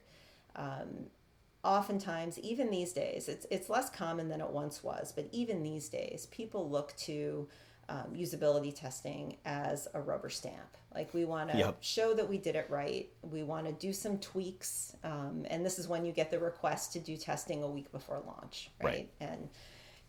Um, 0.56 1.08
oftentimes, 1.64 2.40
even 2.40 2.70
these 2.70 2.94
days, 2.94 3.28
it's 3.28 3.46
it's 3.52 3.70
less 3.70 3.90
common 3.90 4.30
than 4.30 4.42
it 4.42 4.50
once 4.50 4.84
was, 4.84 5.12
but 5.12 5.28
even 5.32 5.64
these 5.64 5.90
days, 5.90 6.28
people 6.32 6.70
look 6.70 6.96
to 6.98 7.48
um, 7.90 8.14
usability 8.14 8.76
testing 8.76 9.38
as 9.46 9.88
a 9.94 10.02
rubber 10.02 10.30
stamp. 10.30 10.76
Like 10.94 11.14
we 11.14 11.26
want 11.26 11.52
to 11.52 11.58
Yep. 11.58 11.78
show 11.82 12.14
that 12.16 12.28
we 12.28 12.38
did 12.38 12.56
it 12.56 12.68
right. 12.70 13.10
We 13.22 13.44
want 13.44 13.66
to 13.68 13.72
do 13.74 13.94
some 13.94 14.18
tweaks, 14.20 14.96
um, 15.04 15.46
and 15.50 15.66
this 15.66 15.80
is 15.80 15.88
when 15.88 16.06
you 16.06 16.12
get 16.12 16.32
the 16.32 16.40
request 16.40 16.94
to 16.94 17.00
do 17.00 17.18
testing 17.18 17.64
a 17.64 17.68
week 17.68 17.92
before 17.92 18.22
launch, 18.26 18.72
right? 18.80 18.88
Right. 18.88 19.10
And 19.20 19.50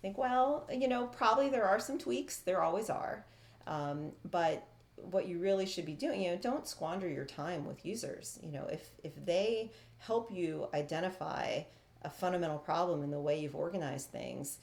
think, 0.03 0.19
well, 0.19 0.69
you 0.73 0.89
know, 0.89 1.07
probably 1.07 1.49
there 1.49 1.67
are 1.67 1.81
some 1.81 1.99
tweaks. 1.99 2.39
There 2.39 2.63
always 2.63 2.89
are, 2.91 3.25
um, 3.69 4.13
but 4.31 4.67
what 4.97 5.29
you 5.29 5.39
really 5.39 5.67
should 5.67 5.87
be 5.87 5.93
doing, 5.93 6.23
you 6.23 6.31
know, 6.31 6.37
don't 6.37 6.67
squander 6.67 7.09
your 7.09 7.25
time 7.25 7.67
with 7.67 7.87
users. 7.87 8.39
You 8.43 8.51
know, 8.51 8.67
if 8.73 8.91
if 9.05 9.25
they 9.25 9.71
help 9.99 10.33
you 10.33 10.69
identify 10.75 11.61
a 12.03 12.11
fundamental 12.11 12.59
problem 12.59 13.03
in 13.03 13.11
the 13.11 13.21
way 13.21 13.39
you've 13.39 13.55
organized 13.55 14.11
things, 14.11 14.59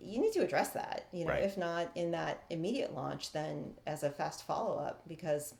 you 0.00 0.20
need 0.20 0.32
to 0.32 0.40
address 0.40 0.70
that. 0.70 1.06
You 1.12 1.24
know, 1.24 1.32
Right. 1.32 1.42
if 1.42 1.58
not 1.58 1.90
in 1.94 2.12
that 2.12 2.44
immediate 2.48 2.94
launch, 2.94 3.32
then 3.32 3.74
as 3.86 4.02
a 4.02 4.10
fast 4.10 4.46
follow 4.46 4.78
up, 4.78 5.02
because 5.08 5.54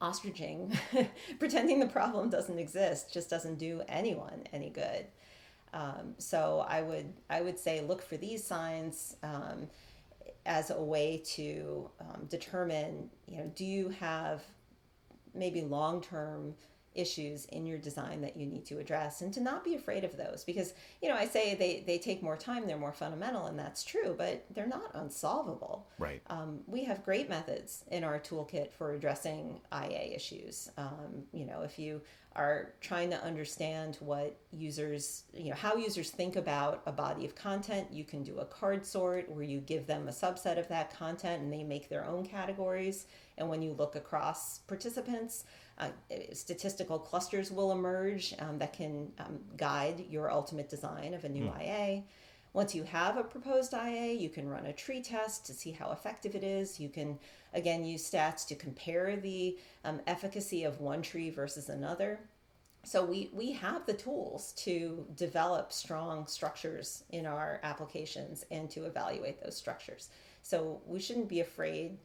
ostriching, 0.00 0.76
pretending 1.38 1.80
the 1.80 1.86
problem 1.86 2.30
doesn't 2.30 2.58
exist, 2.58 3.12
just 3.12 3.28
doesn't 3.28 3.58
do 3.58 3.82
anyone 3.88 4.44
any 4.52 4.70
good. 4.70 5.06
Um, 5.72 6.14
so 6.18 6.64
I 6.68 6.82
would 6.82 7.12
I 7.28 7.40
would 7.40 7.58
say 7.58 7.80
look 7.80 8.02
for 8.02 8.16
these 8.16 8.44
signs. 8.44 9.16
Um, 9.22 9.68
as 10.46 10.70
a 10.70 10.80
way 10.80 11.22
to 11.24 11.90
um, 12.00 12.26
determine, 12.30 13.10
you 13.26 13.36
know, 13.36 13.52
do 13.54 13.64
you 13.64 13.88
have 13.90 14.42
maybe 15.34 15.60
long 15.60 16.00
term 16.00 16.54
issues 16.98 17.44
in 17.46 17.66
your 17.66 17.78
design 17.78 18.20
that 18.20 18.36
you 18.36 18.46
need 18.46 18.64
to 18.66 18.78
address 18.78 19.20
and 19.22 19.32
to 19.32 19.40
not 19.40 19.64
be 19.64 19.74
afraid 19.74 20.04
of 20.04 20.16
those 20.16 20.44
because 20.44 20.74
you 21.02 21.08
know 21.08 21.14
i 21.14 21.26
say 21.26 21.54
they, 21.54 21.82
they 21.86 21.98
take 21.98 22.22
more 22.22 22.36
time 22.36 22.66
they're 22.66 22.76
more 22.76 22.92
fundamental 22.92 23.46
and 23.46 23.58
that's 23.58 23.84
true 23.84 24.14
but 24.16 24.44
they're 24.54 24.66
not 24.66 24.90
unsolvable 24.94 25.86
right 25.98 26.22
um, 26.28 26.60
we 26.66 26.84
have 26.84 27.04
great 27.04 27.28
methods 27.28 27.84
in 27.90 28.04
our 28.04 28.18
toolkit 28.18 28.72
for 28.72 28.94
addressing 28.94 29.60
ia 29.72 30.14
issues 30.14 30.70
um, 30.78 31.24
you 31.32 31.44
know 31.44 31.62
if 31.62 31.78
you 31.78 32.00
are 32.36 32.72
trying 32.82 33.08
to 33.10 33.24
understand 33.24 33.96
what 34.00 34.36
users, 34.52 35.24
you 35.32 35.48
know, 35.48 35.56
how 35.56 35.74
users 35.76 36.10
think 36.10 36.36
about 36.36 36.82
a 36.86 36.92
body 36.92 37.24
of 37.24 37.34
content. 37.34 37.88
You 37.90 38.04
can 38.04 38.22
do 38.22 38.38
a 38.38 38.44
card 38.44 38.84
sort 38.84 39.30
where 39.30 39.42
you 39.42 39.60
give 39.60 39.86
them 39.86 40.06
a 40.06 40.12
subset 40.12 40.58
of 40.58 40.68
that 40.68 40.94
content 40.96 41.42
and 41.42 41.52
they 41.52 41.64
make 41.64 41.88
their 41.88 42.04
own 42.04 42.26
categories. 42.26 43.06
And 43.38 43.48
when 43.48 43.62
you 43.62 43.72
look 43.72 43.96
across 43.96 44.58
participants, 44.58 45.44
uh, 45.78 45.88
statistical 46.32 46.98
clusters 46.98 47.50
will 47.50 47.72
emerge 47.72 48.34
um, 48.38 48.58
that 48.58 48.72
can 48.72 49.12
um, 49.18 49.38
guide 49.56 50.04
your 50.08 50.30
ultimate 50.30 50.68
design 50.68 51.12
of 51.14 51.24
a 51.24 51.28
new 51.28 51.44
mm. 51.44 51.62
IA. 51.62 52.02
Once 52.52 52.74
you 52.74 52.84
have 52.84 53.18
a 53.18 53.22
proposed 53.22 53.74
IA, 53.74 54.14
you 54.14 54.30
can 54.30 54.48
run 54.48 54.64
a 54.64 54.72
tree 54.72 55.02
test 55.02 55.44
to 55.44 55.52
see 55.52 55.72
how 55.72 55.92
effective 55.92 56.34
it 56.34 56.42
is. 56.42 56.80
You 56.80 56.88
can, 56.88 57.18
again, 57.52 57.84
use 57.84 58.10
stats 58.10 58.46
to 58.46 58.54
compare 58.54 59.16
the 59.16 59.58
um, 59.84 60.00
efficacy 60.06 60.64
of 60.64 60.80
one 60.80 61.02
tree 61.02 61.28
versus 61.28 61.68
another. 61.68 62.20
So 62.82 63.04
we, 63.04 63.30
we 63.34 63.52
have 63.52 63.84
the 63.84 63.92
tools 63.92 64.52
to 64.58 65.04
develop 65.16 65.72
strong 65.72 66.26
structures 66.28 67.04
in 67.10 67.26
our 67.26 67.60
applications 67.62 68.46
and 68.50 68.70
to 68.70 68.84
evaluate 68.86 69.42
those 69.42 69.56
structures. 69.56 70.08
So 70.42 70.80
we 70.86 71.00
shouldn't 71.00 71.28
be 71.28 71.40
afraid 71.40 71.98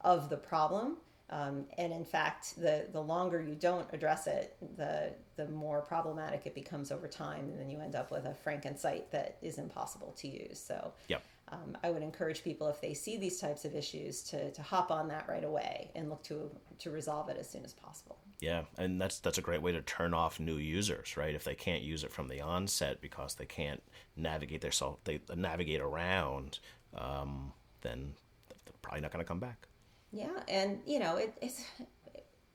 of 0.00 0.28
the 0.28 0.36
problem. 0.36 0.96
Um, 1.30 1.64
and 1.78 1.92
in 1.92 2.04
fact, 2.04 2.60
the, 2.60 2.86
the 2.92 3.00
longer 3.00 3.40
you 3.40 3.54
don't 3.54 3.86
address 3.92 4.26
it, 4.26 4.56
the, 4.76 5.12
the 5.36 5.48
more 5.48 5.80
problematic 5.80 6.42
it 6.44 6.54
becomes 6.54 6.92
over 6.92 7.08
time. 7.08 7.46
And 7.50 7.58
then 7.58 7.70
you 7.70 7.80
end 7.80 7.94
up 7.94 8.10
with 8.10 8.26
a 8.26 8.36
Franken 8.44 8.78
site 8.78 9.10
that 9.10 9.38
is 9.40 9.58
impossible 9.58 10.12
to 10.18 10.28
use. 10.28 10.60
So 10.60 10.92
yep. 11.08 11.22
um, 11.50 11.76
I 11.82 11.90
would 11.90 12.02
encourage 12.02 12.44
people, 12.44 12.68
if 12.68 12.80
they 12.80 12.92
see 12.92 13.16
these 13.16 13.40
types 13.40 13.64
of 13.64 13.74
issues, 13.74 14.22
to, 14.24 14.52
to 14.52 14.62
hop 14.62 14.90
on 14.90 15.08
that 15.08 15.26
right 15.28 15.44
away 15.44 15.90
and 15.94 16.10
look 16.10 16.22
to, 16.24 16.50
to 16.80 16.90
resolve 16.90 17.30
it 17.30 17.38
as 17.38 17.48
soon 17.48 17.64
as 17.64 17.72
possible. 17.72 18.18
Yeah, 18.40 18.64
and 18.76 19.00
that's 19.00 19.20
that's 19.20 19.38
a 19.38 19.42
great 19.42 19.62
way 19.62 19.72
to 19.72 19.80
turn 19.80 20.12
off 20.12 20.38
new 20.38 20.56
users, 20.56 21.16
right? 21.16 21.34
If 21.34 21.44
they 21.44 21.54
can't 21.54 21.82
use 21.82 22.04
it 22.04 22.12
from 22.12 22.28
the 22.28 22.42
onset 22.42 23.00
because 23.00 23.36
they 23.36 23.46
can't 23.46 23.82
navigate 24.16 24.60
their 24.60 24.72
self, 24.72 25.02
they 25.04 25.20
navigate 25.34 25.80
around, 25.80 26.58
um, 26.94 27.52
then 27.80 28.12
they're 28.48 28.74
probably 28.82 29.00
not 29.00 29.12
going 29.12 29.24
to 29.24 29.28
come 29.28 29.40
back. 29.40 29.68
Yeah, 30.14 30.40
and 30.48 30.78
you 30.86 31.00
know, 31.00 31.16
it, 31.16 31.36
it's 31.42 31.64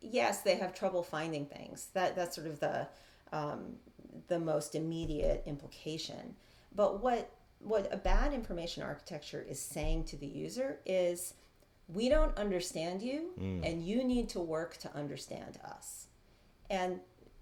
yes, 0.02 0.42
they 0.42 0.56
have 0.56 0.74
trouble 0.74 1.04
finding 1.04 1.46
things. 1.46 1.90
That 1.94 2.16
that's 2.16 2.36
sort 2.36 2.48
of 2.48 2.60
the 2.60 2.88
um, 3.34 3.76
the 4.28 4.40
most 4.40 4.76
immediate 4.76 5.44
implication. 5.46 6.36
But 6.74 7.04
what 7.04 7.32
what 7.60 7.94
a 7.94 7.98
bad 7.98 8.34
information 8.34 8.82
architecture 8.82 9.46
is 9.48 9.60
saying 9.60 10.06
to 10.06 10.16
the 10.16 10.26
user 10.26 10.80
is 10.86 11.34
we 11.94 12.08
don't 12.08 12.38
understand 12.38 13.02
you 13.02 13.32
mm. 13.38 13.70
and 13.70 13.86
you 13.86 14.04
need 14.04 14.30
to 14.30 14.40
work 14.40 14.78
to 14.78 14.96
understand 14.96 15.60
us. 15.66 16.06
And 16.70 17.00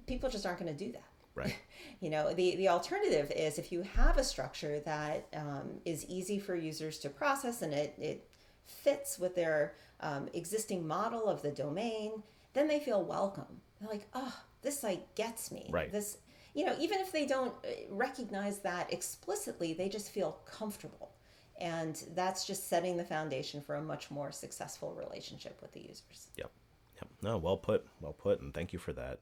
people 0.08 0.30
just 0.30 0.46
aren't 0.46 0.60
going 0.60 0.76
to 0.76 0.86
do 0.86 0.92
that. 0.94 1.04
Right. 1.36 1.56
you 2.00 2.10
know, 2.10 2.34
the, 2.34 2.56
the 2.56 2.70
alternative 2.70 3.32
is 3.36 3.60
if 3.60 3.72
you 3.72 3.84
have 3.96 4.18
a 4.18 4.24
structure 4.24 4.80
that 4.80 5.28
um, 5.36 5.82
is 5.86 6.06
easy 6.06 6.40
for 6.40 6.56
users 6.56 6.98
to 7.00 7.10
process 7.10 7.62
and 7.62 7.74
it, 7.74 7.94
it 8.00 8.28
fits 8.66 9.20
with 9.20 9.36
their 9.36 9.76
um, 10.00 10.30
existing 10.34 10.88
model 10.88 11.26
of 11.28 11.42
the 11.42 11.52
domain, 11.52 12.24
then 12.54 12.68
they 12.68 12.80
feel 12.80 13.04
welcome. 13.04 13.62
They're 13.80 13.90
like, 13.90 14.08
oh, 14.14 14.36
this 14.62 14.80
site 14.80 15.14
gets 15.16 15.52
me. 15.52 15.68
Right. 15.70 15.92
This, 15.92 16.18
you 16.54 16.66
know, 16.66 16.76
even 16.80 17.00
if 17.00 17.12
they 17.12 17.26
don't 17.26 17.54
uh, 17.64 17.70
recognize 17.90 18.60
that 18.60 18.92
explicitly, 18.92 19.74
they 19.74 19.90
just 19.90 20.12
feel 20.12 20.40
comfortable. 20.46 21.12
And 21.60 22.02
that's 22.16 22.46
just 22.46 22.70
setting 22.70 22.98
the 22.98 23.04
foundation 23.04 23.62
for 23.62 23.76
a 23.76 23.82
much 23.82 24.12
more 24.12 24.32
successful 24.32 24.94
relationship 24.94 25.60
with 25.62 25.72
the 25.72 25.82
users. 25.82 26.28
Yep. 26.38 26.52
Yep. 26.96 27.10
No, 27.22 27.38
well 27.38 27.58
put. 27.58 27.86
Well 28.02 28.14
put. 28.14 28.42
And 28.42 28.54
thank 28.54 28.74
you 28.74 28.80
for 28.80 28.94
that. 28.94 29.20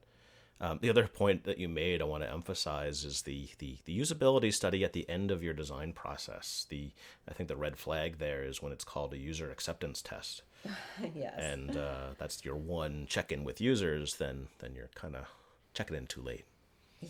Um, 0.58 0.78
the 0.80 0.88
other 0.88 1.06
point 1.06 1.44
that 1.44 1.58
you 1.58 1.68
made, 1.68 2.00
I 2.00 2.04
want 2.04 2.22
to 2.22 2.32
emphasize, 2.32 3.04
is 3.04 3.22
the, 3.22 3.48
the 3.58 3.76
the 3.84 3.98
usability 3.98 4.52
study 4.52 4.84
at 4.84 4.94
the 4.94 5.08
end 5.08 5.30
of 5.30 5.42
your 5.42 5.52
design 5.52 5.92
process. 5.92 6.66
The 6.70 6.92
I 7.28 7.34
think 7.34 7.48
the 7.48 7.56
red 7.56 7.76
flag 7.76 8.18
there 8.18 8.42
is 8.42 8.62
when 8.62 8.72
it's 8.72 8.84
called 8.84 9.12
a 9.12 9.18
user 9.18 9.50
acceptance 9.50 10.00
test. 10.00 10.42
yes. 11.14 11.34
And 11.38 11.76
uh, 11.76 12.08
that's 12.18 12.44
your 12.44 12.56
one 12.56 13.06
check-in 13.08 13.44
with 13.44 13.60
users. 13.60 14.16
Then 14.16 14.48
then 14.58 14.74
you're 14.74 14.90
kind 14.94 15.16
of 15.16 15.26
checking 15.74 15.96
in 15.96 16.06
too 16.06 16.22
late. 16.22 16.44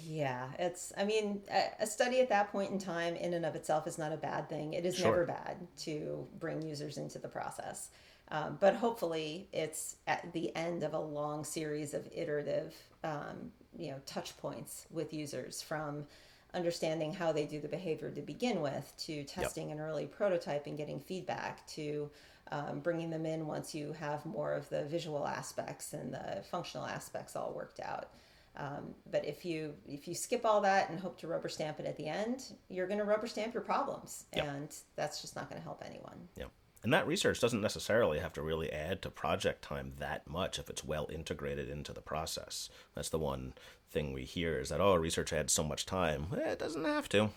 Yeah, 0.04 0.48
it's, 0.58 0.92
I 0.96 1.04
mean, 1.04 1.42
a 1.78 1.86
study 1.86 2.20
at 2.20 2.28
that 2.30 2.50
point 2.50 2.72
in 2.72 2.78
time, 2.78 3.14
in 3.14 3.34
and 3.34 3.46
of 3.46 3.54
itself, 3.54 3.86
is 3.86 3.98
not 3.98 4.12
a 4.12 4.16
bad 4.16 4.48
thing. 4.48 4.74
It 4.74 4.84
is 4.84 4.96
sure. 4.96 5.06
never 5.06 5.26
bad 5.26 5.68
to 5.84 6.26
bring 6.40 6.60
users 6.60 6.98
into 6.98 7.20
the 7.20 7.28
process. 7.28 7.90
Um, 8.28 8.58
but 8.60 8.74
hopefully, 8.74 9.48
it's 9.52 9.96
at 10.08 10.32
the 10.32 10.54
end 10.56 10.82
of 10.82 10.94
a 10.94 10.98
long 10.98 11.44
series 11.44 11.94
of 11.94 12.08
iterative, 12.12 12.74
um, 13.04 13.52
you 13.78 13.92
know, 13.92 13.98
touch 14.06 14.36
points 14.38 14.86
with 14.90 15.14
users 15.14 15.62
from 15.62 16.04
understanding 16.52 17.12
how 17.12 17.30
they 17.30 17.44
do 17.44 17.60
the 17.60 17.68
behavior 17.68 18.10
to 18.10 18.22
begin 18.22 18.60
with 18.60 18.92
to 18.98 19.22
testing 19.24 19.68
yep. 19.68 19.78
an 19.78 19.84
early 19.84 20.06
prototype 20.06 20.66
and 20.66 20.76
getting 20.76 20.98
feedback 20.98 21.64
to 21.68 22.10
um, 22.52 22.80
bringing 22.80 23.10
them 23.10 23.26
in 23.26 23.46
once 23.46 23.74
you 23.74 23.92
have 23.92 24.24
more 24.24 24.52
of 24.52 24.68
the 24.68 24.84
visual 24.84 25.26
aspects 25.26 25.92
and 25.92 26.12
the 26.12 26.42
functional 26.50 26.86
aspects 26.86 27.36
all 27.36 27.52
worked 27.54 27.80
out. 27.80 28.10
Um, 28.56 28.94
but 29.10 29.24
if 29.24 29.44
you 29.44 29.74
if 29.86 30.08
you 30.08 30.14
skip 30.14 30.46
all 30.46 30.62
that 30.62 30.88
and 30.88 30.98
hope 30.98 31.18
to 31.18 31.26
rubber 31.26 31.48
stamp 31.48 31.78
it 31.78 31.86
at 31.86 31.96
the 31.96 32.06
end, 32.06 32.42
you're 32.70 32.86
going 32.86 32.98
to 32.98 33.04
rubber 33.04 33.26
stamp 33.26 33.52
your 33.52 33.62
problems, 33.62 34.24
yep. 34.34 34.46
and 34.46 34.74
that's 34.94 35.20
just 35.20 35.36
not 35.36 35.50
going 35.50 35.60
to 35.60 35.64
help 35.64 35.82
anyone. 35.84 36.28
Yeah. 36.36 36.46
And 36.82 36.92
that 36.92 37.06
research 37.06 37.40
doesn't 37.40 37.60
necessarily 37.60 38.20
have 38.20 38.32
to 38.34 38.42
really 38.42 38.72
add 38.72 39.02
to 39.02 39.10
project 39.10 39.62
time 39.62 39.94
that 39.98 40.28
much 40.28 40.58
if 40.58 40.70
it's 40.70 40.84
well 40.84 41.08
integrated 41.12 41.68
into 41.68 41.92
the 41.92 42.00
process. 42.00 42.68
That's 42.94 43.08
the 43.08 43.18
one 43.18 43.54
thing 43.90 44.12
we 44.12 44.22
hear 44.24 44.60
is 44.60 44.68
that, 44.68 44.80
oh, 44.80 44.94
research 44.94 45.32
adds 45.32 45.52
so 45.52 45.64
much 45.64 45.84
time. 45.84 46.28
Eh, 46.36 46.52
it 46.52 46.58
doesn't 46.58 46.84
have 46.84 47.08
to. 47.08 47.30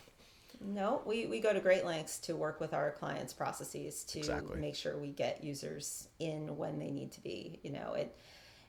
No, 0.61 1.01
we, 1.05 1.25
we 1.27 1.39
go 1.39 1.53
to 1.53 1.59
great 1.59 1.85
lengths 1.85 2.19
to 2.19 2.35
work 2.35 2.59
with 2.59 2.73
our 2.73 2.91
clients' 2.91 3.33
processes 3.33 4.03
to 4.05 4.19
exactly. 4.19 4.59
make 4.59 4.75
sure 4.75 4.97
we 4.97 5.09
get 5.09 5.43
users 5.43 6.09
in 6.19 6.57
when 6.57 6.79
they 6.79 6.91
need 6.91 7.11
to 7.13 7.21
be. 7.21 7.59
You 7.63 7.71
know, 7.71 7.93
it 7.93 8.15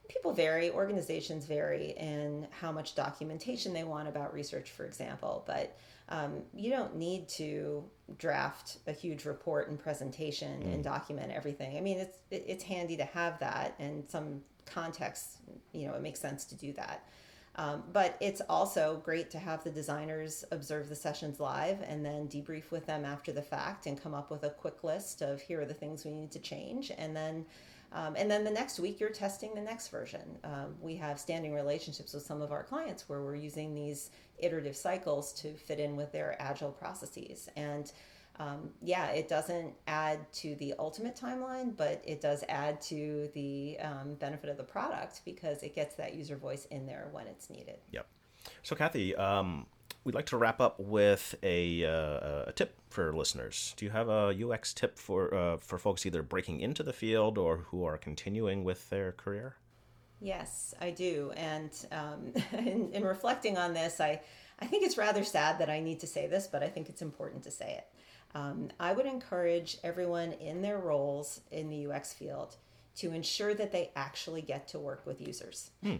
people 0.08 0.32
vary, 0.32 0.70
organizations 0.70 1.46
vary 1.46 1.94
in 1.96 2.46
how 2.50 2.72
much 2.72 2.94
documentation 2.94 3.72
they 3.72 3.84
want 3.84 4.08
about 4.08 4.34
research, 4.34 4.70
for 4.70 4.84
example, 4.84 5.44
but 5.46 5.78
um, 6.08 6.42
you 6.52 6.70
don't 6.70 6.96
need 6.96 7.28
to 7.28 7.84
draft 8.18 8.78
a 8.88 8.92
huge 8.92 9.24
report 9.24 9.68
and 9.68 9.78
presentation 9.78 10.62
mm. 10.62 10.74
and 10.74 10.82
document 10.84 11.30
everything. 11.32 11.76
I 11.76 11.80
mean, 11.80 11.98
it's 11.98 12.18
it's 12.30 12.64
handy 12.64 12.96
to 12.96 13.04
have 13.04 13.38
that, 13.38 13.74
and 13.78 14.08
some 14.08 14.40
context, 14.66 15.38
you 15.72 15.86
know, 15.86 15.94
it 15.94 16.02
makes 16.02 16.20
sense 16.20 16.44
to 16.46 16.56
do 16.56 16.72
that. 16.74 17.08
Um, 17.56 17.82
but 17.92 18.16
it's 18.20 18.40
also 18.48 19.02
great 19.04 19.30
to 19.32 19.38
have 19.38 19.64
the 19.64 19.70
designers 19.70 20.44
observe 20.50 20.88
the 20.88 20.94
sessions 20.94 21.40
live 21.40 21.82
and 21.82 22.04
then 22.04 22.28
debrief 22.28 22.70
with 22.70 22.86
them 22.86 23.04
after 23.04 23.32
the 23.32 23.42
fact 23.42 23.86
and 23.86 24.00
come 24.00 24.14
up 24.14 24.30
with 24.30 24.44
a 24.44 24.50
quick 24.50 24.84
list 24.84 25.20
of 25.20 25.40
here 25.40 25.60
are 25.60 25.66
the 25.66 25.74
things 25.74 26.04
we 26.04 26.12
need 26.14 26.30
to 26.30 26.38
change, 26.38 26.92
and 26.96 27.14
then 27.14 27.44
um, 27.92 28.14
and 28.16 28.30
then 28.30 28.44
the 28.44 28.50
next 28.50 28.78
week, 28.78 29.00
you're 29.00 29.10
testing 29.10 29.54
the 29.54 29.60
next 29.60 29.88
version. 29.88 30.38
Um, 30.44 30.76
we 30.80 30.94
have 30.96 31.18
standing 31.18 31.52
relationships 31.52 32.14
with 32.14 32.22
some 32.22 32.40
of 32.40 32.52
our 32.52 32.62
clients 32.62 33.08
where 33.08 33.20
we're 33.20 33.34
using 33.34 33.74
these 33.74 34.10
iterative 34.38 34.76
cycles 34.76 35.32
to 35.34 35.52
fit 35.54 35.80
in 35.80 35.96
with 35.96 36.12
their 36.12 36.36
agile 36.40 36.70
processes. 36.70 37.48
And 37.56 37.90
um, 38.40 38.70
yeah, 38.80 39.08
it 39.08 39.28
doesn't 39.28 39.74
add 39.86 40.32
to 40.32 40.54
the 40.54 40.72
ultimate 40.78 41.14
timeline, 41.14 41.76
but 41.76 42.02
it 42.06 42.22
does 42.22 42.42
add 42.48 42.80
to 42.82 43.28
the 43.34 43.76
um, 43.82 44.14
benefit 44.14 44.48
of 44.48 44.56
the 44.56 44.64
product 44.64 45.20
because 45.26 45.62
it 45.62 45.74
gets 45.74 45.94
that 45.96 46.14
user 46.14 46.36
voice 46.36 46.64
in 46.70 46.86
there 46.86 47.08
when 47.12 47.26
it's 47.26 47.50
needed. 47.50 47.76
Yep. 47.90 48.06
So, 48.62 48.74
Kathy, 48.74 49.14
um, 49.14 49.66
we'd 50.04 50.14
like 50.14 50.24
to 50.26 50.38
wrap 50.38 50.58
up 50.58 50.80
with 50.80 51.34
a, 51.42 51.84
uh, 51.84 52.44
a 52.48 52.52
tip 52.54 52.78
for 52.88 53.12
listeners. 53.12 53.74
Do 53.76 53.84
you 53.84 53.90
have 53.90 54.08
a 54.08 54.34
UX 54.34 54.72
tip 54.72 54.98
for 54.98 55.34
uh, 55.34 55.56
for 55.58 55.76
folks 55.76 56.06
either 56.06 56.22
breaking 56.22 56.60
into 56.60 56.82
the 56.82 56.94
field 56.94 57.36
or 57.36 57.66
who 57.68 57.84
are 57.84 57.98
continuing 57.98 58.64
with 58.64 58.88
their 58.88 59.12
career? 59.12 59.56
Yes, 60.18 60.74
I 60.80 60.92
do. 60.92 61.32
And 61.36 61.72
um, 61.92 62.32
in, 62.52 62.90
in, 62.92 63.04
reflecting 63.04 63.58
on 63.58 63.74
this, 63.74 64.00
I 64.00 64.22
I 64.58 64.66
think 64.66 64.84
it's 64.84 64.96
rather 64.96 65.24
sad 65.24 65.58
that 65.58 65.68
I 65.68 65.80
need 65.80 66.00
to 66.00 66.06
say 66.06 66.26
this, 66.26 66.46
but 66.46 66.62
I 66.62 66.68
think 66.68 66.88
it's 66.88 67.02
important 67.02 67.42
to 67.42 67.50
say 67.50 67.74
it. 67.78 67.86
Um, 68.34 68.68
I 68.78 68.92
would 68.92 69.06
encourage 69.06 69.78
everyone 69.82 70.32
in 70.32 70.62
their 70.62 70.78
roles 70.78 71.40
in 71.50 71.68
the 71.68 71.86
UX 71.86 72.12
field 72.12 72.56
to 72.96 73.12
ensure 73.12 73.54
that 73.54 73.72
they 73.72 73.90
actually 73.96 74.42
get 74.42 74.68
to 74.68 74.78
work 74.78 75.06
with 75.06 75.20
users. 75.20 75.70
Hmm. 75.82 75.96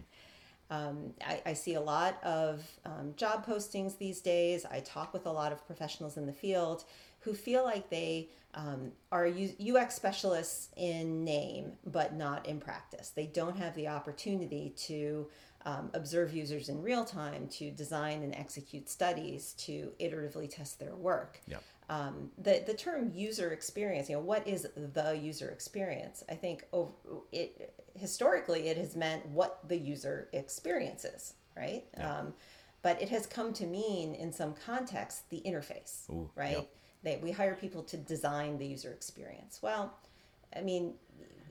Um, 0.69 1.13
I, 1.25 1.41
I, 1.47 1.53
see 1.53 1.73
a 1.73 1.81
lot 1.81 2.23
of 2.23 2.65
um, 2.85 3.13
job 3.17 3.45
postings 3.45 3.97
these 3.97 4.21
days. 4.21 4.63
I 4.63 4.79
talk 4.79 5.11
with 5.11 5.25
a 5.25 5.31
lot 5.31 5.51
of 5.51 5.65
professionals 5.67 6.15
in 6.15 6.25
the 6.25 6.31
field 6.31 6.85
who 7.19 7.33
feel 7.33 7.65
like 7.65 7.89
they 7.89 8.29
um, 8.53 8.91
are 9.11 9.27
UX 9.27 9.95
specialists 9.95 10.69
in 10.77 11.25
name, 11.25 11.73
but 11.85 12.15
not 12.15 12.45
in 12.47 12.61
practice. 12.61 13.09
They 13.09 13.25
don't 13.25 13.57
have 13.57 13.75
the 13.75 13.89
opportunity 13.89 14.73
to 14.87 15.27
um, 15.65 15.89
observe 15.93 16.33
users 16.33 16.69
in 16.69 16.81
real 16.81 17.05
time, 17.05 17.47
to 17.49 17.71
design 17.71 18.23
and 18.23 18.33
execute 18.33 18.89
studies, 18.89 19.53
to 19.59 19.91
iteratively 19.99 20.49
test 20.49 20.79
their 20.79 20.95
work. 20.95 21.39
Yeah. 21.47 21.57
Um, 21.91 22.31
the 22.37 22.63
the 22.65 22.73
term 22.73 23.11
user 23.13 23.51
experience, 23.51 24.09
you 24.09 24.15
know, 24.15 24.21
what 24.21 24.47
is 24.47 24.65
the 24.75 25.19
user 25.21 25.49
experience? 25.49 26.23
I 26.29 26.35
think 26.35 26.63
over, 26.71 26.91
it 27.33 27.73
historically 27.95 28.69
it 28.69 28.77
has 28.77 28.95
meant 28.95 29.25
what 29.25 29.59
the 29.67 29.77
user 29.77 30.29
experiences, 30.31 31.33
right? 31.57 31.83
Yeah. 31.97 32.19
Um, 32.19 32.33
but 32.81 33.01
it 33.01 33.09
has 33.09 33.25
come 33.25 33.51
to 33.53 33.65
mean 33.65 34.15
in 34.15 34.31
some 34.31 34.53
contexts 34.65 35.23
the 35.29 35.41
interface, 35.45 36.09
Ooh, 36.09 36.29
right? 36.33 36.65
They, 37.03 37.19
we 37.21 37.31
hire 37.31 37.55
people 37.55 37.83
to 37.83 37.97
design 37.97 38.57
the 38.57 38.65
user 38.65 38.91
experience. 38.93 39.59
Well, 39.61 39.93
I 40.55 40.61
mean, 40.61 40.93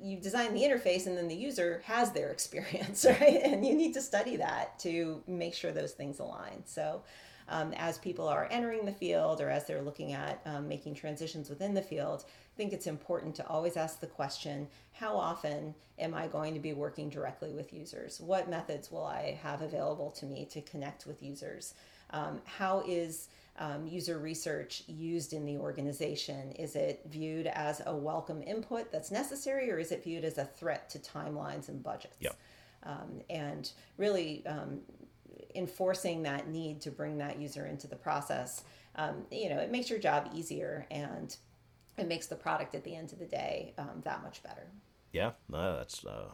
you 0.03 0.17
design 0.17 0.55
the 0.55 0.63
interface 0.63 1.07
and 1.07 1.19
then 1.19 1.29
the 1.29 1.37
user 1.37 1.83
has 1.85 2.13
their 2.13 2.31
experience, 2.37 3.05
right? 3.21 3.41
And 3.43 3.67
you 3.67 3.75
need 3.75 3.93
to 3.93 4.01
study 4.01 4.37
that 4.37 4.79
to 4.81 5.23
make 5.27 5.53
sure 5.53 5.71
those 5.71 5.93
things 5.93 6.19
align. 6.19 6.63
So 6.65 7.03
um, 7.51 7.75
as 7.77 7.99
people 7.99 8.29
are 8.29 8.49
entering 8.51 8.87
the 8.87 8.93
field 8.93 9.41
or 9.41 9.51
as 9.51 9.67
they're 9.67 9.83
looking 9.83 10.13
at 10.13 10.41
um, 10.47 10.69
making 10.69 10.95
transitions 10.95 11.51
within 11.51 11.75
the 11.75 11.83
field, 11.83 12.25
I 12.27 12.57
think 12.57 12.73
it's 12.73 12.87
important 12.87 13.35
to 13.37 13.47
always 13.47 13.77
ask 13.77 14.01
the 14.01 14.07
question 14.07 14.69
how 14.93 15.17
often 15.17 15.75
am 15.99 16.15
I 16.15 16.29
going 16.29 16.55
to 16.55 16.61
be 16.61 16.73
working 16.73 17.11
directly 17.11 17.53
with 17.53 17.73
users? 17.73 18.21
What 18.21 18.49
methods 18.49 18.91
will 18.91 19.05
I 19.05 19.39
have 19.43 19.63
available 19.63 20.11
to 20.13 20.27
me 20.27 20.47
to 20.53 20.63
connect 20.63 21.07
with 21.07 21.23
users? 21.23 21.75
Um, 22.11 22.41
how 22.45 22.83
is 22.87 23.29
um, 23.59 23.87
user 23.87 24.19
research 24.19 24.85
used 24.87 25.33
in 25.33 25.45
the 25.45 25.59
organization? 25.59 26.53
Is 26.53 26.77
it 26.77 27.03
viewed 27.11 27.47
as 27.49 27.83
a 27.85 27.95
welcome 27.95 28.43
input 28.43 28.91
that's 28.91 29.11
necessary, 29.11 29.71
or 29.71 29.79
is 29.79 29.93
it 29.93 30.03
viewed 30.03 30.25
as 30.25 30.39
a 30.39 30.45
threat 30.45 30.89
to 30.91 30.99
timelines 30.99 31.69
and 31.69 31.83
budgets? 31.83 32.17
Yep. 32.21 32.37
Um, 32.85 33.21
and 33.29 33.71
really 33.99 34.45
um, 34.47 34.81
enforcing 35.55 36.23
that 36.23 36.49
need 36.49 36.81
to 36.83 36.91
bring 36.91 37.19
that 37.19 37.41
user 37.41 37.67
into 37.67 37.87
the 37.87 37.97
process, 37.97 38.65
um, 38.97 39.25
you 39.31 39.49
know, 39.49 39.59
it 39.59 39.71
makes 39.71 39.91
your 39.91 39.99
job 39.99 40.31
easier 40.35 40.87
and 40.91 41.37
it 41.97 42.09
makes 42.09 42.27
the 42.27 42.37
product 42.37 42.75
at 42.75 42.85
the 42.85 42.95
end 42.95 43.13
of 43.13 43.19
the 43.19 43.27
day 43.27 43.75
um, 43.79 44.01
that 44.05 44.23
much 44.23 44.43
better. 44.43 44.67
Yeah, 45.13 45.33
no, 45.49 45.77
that's 45.77 46.05
uh, 46.05 46.31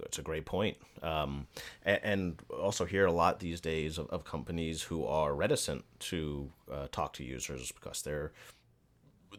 it's 0.00 0.18
a 0.18 0.22
great 0.22 0.46
point. 0.46 0.76
Um, 1.02 1.46
and, 1.84 2.00
and, 2.02 2.42
also 2.60 2.84
hear 2.84 3.06
a 3.06 3.12
lot 3.12 3.40
these 3.40 3.60
days 3.60 3.98
of, 3.98 4.08
of 4.08 4.24
companies 4.24 4.82
who 4.82 5.06
are 5.06 5.34
reticent 5.34 5.84
to 6.00 6.50
uh, 6.70 6.88
talk 6.90 7.12
to 7.14 7.24
users 7.24 7.72
because 7.72 8.02
they're 8.02 8.32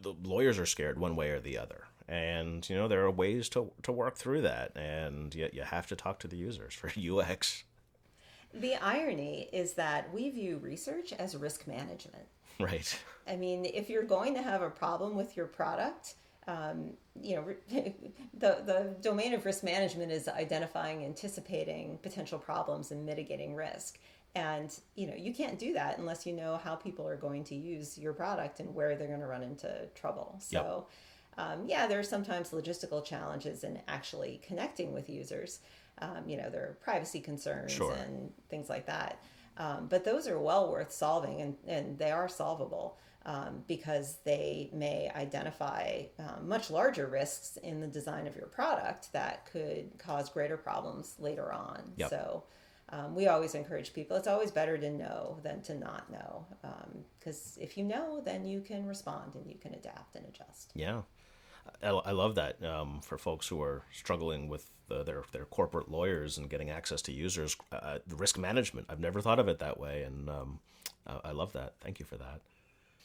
the 0.02 0.14
lawyers 0.22 0.58
are 0.58 0.66
scared 0.66 0.98
one 0.98 1.16
way 1.16 1.30
or 1.30 1.40
the 1.40 1.58
other. 1.58 1.84
And 2.08 2.68
you 2.68 2.76
know 2.76 2.88
there 2.88 3.04
are 3.04 3.10
ways 3.10 3.48
to 3.50 3.70
to 3.82 3.92
work 3.92 4.16
through 4.16 4.42
that, 4.42 4.76
and 4.76 5.34
yet 5.34 5.54
you 5.54 5.62
have 5.62 5.86
to 5.88 5.96
talk 5.96 6.18
to 6.20 6.28
the 6.28 6.36
users 6.36 6.74
for 6.74 6.90
UX. 6.98 7.64
The 8.52 8.74
irony 8.76 9.48
is 9.52 9.74
that 9.74 10.12
we 10.12 10.30
view 10.30 10.58
research 10.58 11.12
as 11.12 11.36
risk 11.36 11.66
management. 11.66 12.26
Right. 12.58 12.98
I 13.26 13.36
mean, 13.36 13.64
if 13.64 13.88
you're 13.88 14.02
going 14.02 14.34
to 14.34 14.42
have 14.42 14.62
a 14.62 14.70
problem 14.70 15.16
with 15.16 15.36
your 15.36 15.46
product, 15.46 16.14
um, 16.46 16.90
you 17.20 17.36
know, 17.36 17.44
the, 18.38 18.62
the 18.64 18.96
domain 19.00 19.34
of 19.34 19.44
risk 19.44 19.62
management 19.62 20.10
is 20.12 20.28
identifying, 20.28 21.04
anticipating 21.04 21.98
potential 22.02 22.38
problems 22.38 22.90
and 22.90 23.04
mitigating 23.04 23.54
risk. 23.54 23.98
And, 24.34 24.72
you 24.94 25.06
know, 25.06 25.14
you 25.14 25.34
can't 25.34 25.58
do 25.58 25.72
that 25.72 25.98
unless 25.98 26.24
you 26.24 26.32
know 26.32 26.60
how 26.62 26.76
people 26.76 27.06
are 27.06 27.16
going 27.16 27.44
to 27.44 27.54
use 27.54 27.98
your 27.98 28.12
product 28.12 28.60
and 28.60 28.74
where 28.74 28.94
they're 28.94 29.08
going 29.08 29.20
to 29.20 29.26
run 29.26 29.42
into 29.42 29.88
trouble. 29.94 30.36
So, 30.38 30.86
yep. 31.36 31.46
um, 31.46 31.64
yeah, 31.66 31.86
there 31.88 31.98
are 31.98 32.04
sometimes 32.04 32.50
logistical 32.50 33.04
challenges 33.04 33.64
in 33.64 33.80
actually 33.88 34.40
connecting 34.46 34.92
with 34.92 35.10
users. 35.10 35.60
Um, 36.00 36.28
you 36.28 36.36
know, 36.36 36.50
there 36.50 36.62
are 36.62 36.78
privacy 36.82 37.20
concerns 37.20 37.72
sure. 37.72 37.92
and 37.92 38.30
things 38.48 38.68
like 38.68 38.86
that. 38.86 39.22
Um, 39.56 39.88
but 39.88 40.04
those 40.04 40.26
are 40.26 40.38
well 40.38 40.70
worth 40.70 40.92
solving 40.92 41.42
and, 41.42 41.56
and 41.66 41.98
they 41.98 42.10
are 42.10 42.28
solvable 42.28 42.96
um, 43.26 43.62
because 43.68 44.18
they 44.24 44.70
may 44.72 45.10
identify 45.14 46.04
um, 46.18 46.48
much 46.48 46.70
larger 46.70 47.06
risks 47.06 47.58
in 47.58 47.80
the 47.80 47.86
design 47.86 48.26
of 48.26 48.34
your 48.36 48.46
product 48.46 49.12
that 49.12 49.46
could 49.50 49.90
cause 49.98 50.30
greater 50.30 50.56
problems 50.56 51.14
later 51.18 51.52
on. 51.52 51.82
Yep. 51.96 52.10
So 52.10 52.44
um, 52.88 53.14
we 53.14 53.28
always 53.28 53.54
encourage 53.54 53.92
people 53.92 54.16
it's 54.16 54.26
always 54.26 54.50
better 54.50 54.76
to 54.78 54.90
know 54.90 55.38
than 55.42 55.62
to 55.62 55.74
not 55.74 56.10
know 56.10 56.46
because 57.18 57.56
um, 57.58 57.62
if 57.62 57.76
you 57.76 57.84
know, 57.84 58.20
then 58.24 58.44
you 58.44 58.60
can 58.60 58.86
respond 58.86 59.34
and 59.34 59.46
you 59.46 59.58
can 59.60 59.74
adapt 59.74 60.16
and 60.16 60.26
adjust. 60.26 60.72
Yeah. 60.74 61.02
I, 61.82 62.12
love 62.12 62.34
that 62.34 62.62
um, 62.64 63.00
for 63.02 63.16
folks 63.16 63.48
who 63.48 63.62
are 63.62 63.82
struggling 63.92 64.48
with 64.48 64.70
the, 64.88 65.02
their 65.02 65.22
their 65.32 65.44
corporate 65.44 65.90
lawyers 65.90 66.36
and 66.36 66.50
getting 66.50 66.70
access 66.70 67.00
to 67.02 67.12
users. 67.12 67.56
Uh, 67.72 67.98
the 68.06 68.16
risk 68.16 68.38
management. 68.38 68.86
I've 68.90 69.00
never 69.00 69.20
thought 69.20 69.38
of 69.38 69.48
it 69.48 69.58
that 69.60 69.80
way, 69.80 70.02
and 70.02 70.28
um, 70.28 70.60
I 71.06 71.32
love 71.32 71.52
that. 71.54 71.74
Thank 71.80 71.98
you 71.98 72.06
for 72.06 72.16
that. 72.16 72.40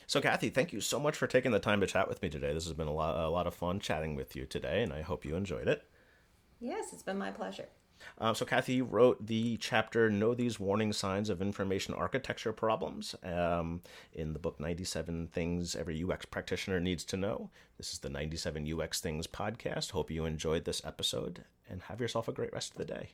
So, 0.07 0.21
Kathy, 0.21 0.49
thank 0.49 0.71
you 0.71 0.81
so 0.81 0.99
much 0.99 1.15
for 1.15 1.25
taking 1.25 1.51
the 1.51 1.59
time 1.59 1.81
to 1.81 1.87
chat 1.87 2.07
with 2.07 2.21
me 2.21 2.29
today. 2.29 2.53
This 2.53 2.65
has 2.65 2.73
been 2.73 2.87
a 2.87 2.93
lot, 2.93 3.15
a 3.15 3.29
lot 3.29 3.47
of 3.47 3.55
fun 3.55 3.79
chatting 3.79 4.15
with 4.15 4.35
you 4.35 4.45
today, 4.45 4.83
and 4.83 4.93
I 4.93 5.01
hope 5.01 5.25
you 5.25 5.35
enjoyed 5.35 5.67
it. 5.67 5.83
Yes, 6.59 6.93
it's 6.93 7.03
been 7.03 7.17
my 7.17 7.31
pleasure. 7.31 7.67
Uh, 8.17 8.33
so, 8.33 8.45
Kathy 8.45 8.81
wrote 8.81 9.25
the 9.25 9.57
chapter 9.57 10.09
Know 10.09 10.33
These 10.33 10.59
Warning 10.59 10.93
Signs 10.93 11.29
of 11.29 11.41
Information 11.41 11.93
Architecture 11.93 12.53
Problems 12.53 13.15
um, 13.23 13.81
in 14.13 14.33
the 14.33 14.39
book 14.39 14.59
97 14.59 15.27
Things 15.27 15.75
Every 15.75 16.03
UX 16.03 16.25
Practitioner 16.25 16.79
Needs 16.79 17.03
to 17.05 17.17
Know. 17.17 17.49
This 17.77 17.93
is 17.93 17.99
the 17.99 18.09
97 18.09 18.79
UX 18.79 19.01
Things 19.01 19.27
podcast. 19.27 19.91
Hope 19.91 20.11
you 20.11 20.25
enjoyed 20.25 20.65
this 20.65 20.81
episode 20.85 21.43
and 21.69 21.81
have 21.83 21.99
yourself 21.99 22.27
a 22.27 22.33
great 22.33 22.53
rest 22.53 22.71
of 22.71 22.77
the 22.77 22.85
day. 22.85 23.09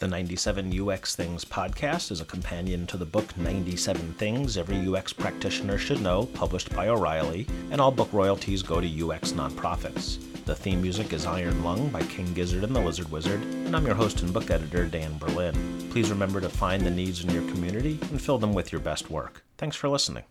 The 0.00 0.08
97 0.08 0.88
UX 0.88 1.14
Things 1.14 1.44
podcast 1.44 2.10
is 2.10 2.22
a 2.22 2.24
companion 2.24 2.86
to 2.86 2.96
the 2.96 3.04
book 3.04 3.36
97 3.36 4.14
Things 4.14 4.56
Every 4.56 4.88
UX 4.88 5.12
Practitioner 5.12 5.76
Should 5.76 6.00
Know, 6.00 6.24
published 6.24 6.74
by 6.74 6.88
O'Reilly, 6.88 7.46
and 7.70 7.82
all 7.82 7.90
book 7.90 8.10
royalties 8.10 8.62
go 8.62 8.80
to 8.80 8.86
UX 9.10 9.32
nonprofits. 9.32 10.18
The 10.46 10.54
theme 10.54 10.80
music 10.80 11.12
is 11.12 11.26
Iron 11.26 11.62
Lung 11.62 11.90
by 11.90 12.00
King 12.04 12.32
Gizzard 12.32 12.64
and 12.64 12.74
the 12.74 12.80
Lizard 12.80 13.12
Wizard, 13.12 13.42
and 13.42 13.76
I'm 13.76 13.84
your 13.84 13.94
host 13.94 14.22
and 14.22 14.32
book 14.32 14.50
editor, 14.50 14.86
Dan 14.86 15.18
Berlin. 15.18 15.54
Please 15.90 16.08
remember 16.08 16.40
to 16.40 16.48
find 16.48 16.86
the 16.86 16.90
needs 16.90 17.22
in 17.22 17.28
your 17.28 17.46
community 17.50 17.98
and 18.10 18.22
fill 18.22 18.38
them 18.38 18.54
with 18.54 18.72
your 18.72 18.80
best 18.80 19.10
work. 19.10 19.44
Thanks 19.58 19.76
for 19.76 19.90
listening. 19.90 20.24